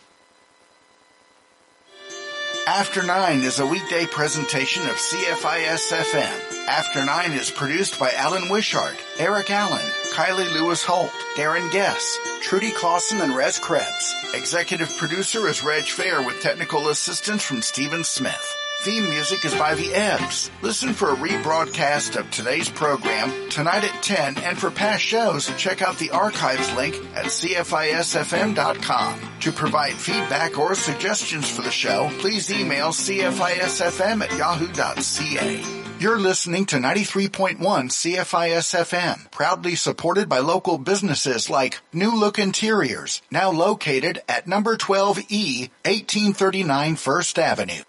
[2.66, 6.66] After Nine is a weekday presentation of CFIS FM.
[6.68, 12.70] After Nine is produced by Alan Wishart, Eric Allen, Kylie Lewis Holt, Darren Guess, Trudy
[12.70, 14.14] Clausen, and Rez Krebs.
[14.34, 18.59] Executive producer is Reg Fair with technical assistance from Stephen Smith.
[18.82, 20.50] Theme music is by The Ebbs.
[20.62, 25.82] Listen for a rebroadcast of today's program tonight at 10 and for past shows, check
[25.82, 29.20] out the archives link at CFISFM.com.
[29.40, 35.80] To provide feedback or suggestions for the show, please email CFISFM at yahoo.ca.
[36.00, 43.50] You're listening to 93.1 CFISFM, proudly supported by local businesses like New Look Interiors, now
[43.50, 47.74] located at number 12E, 1839 First Avenue.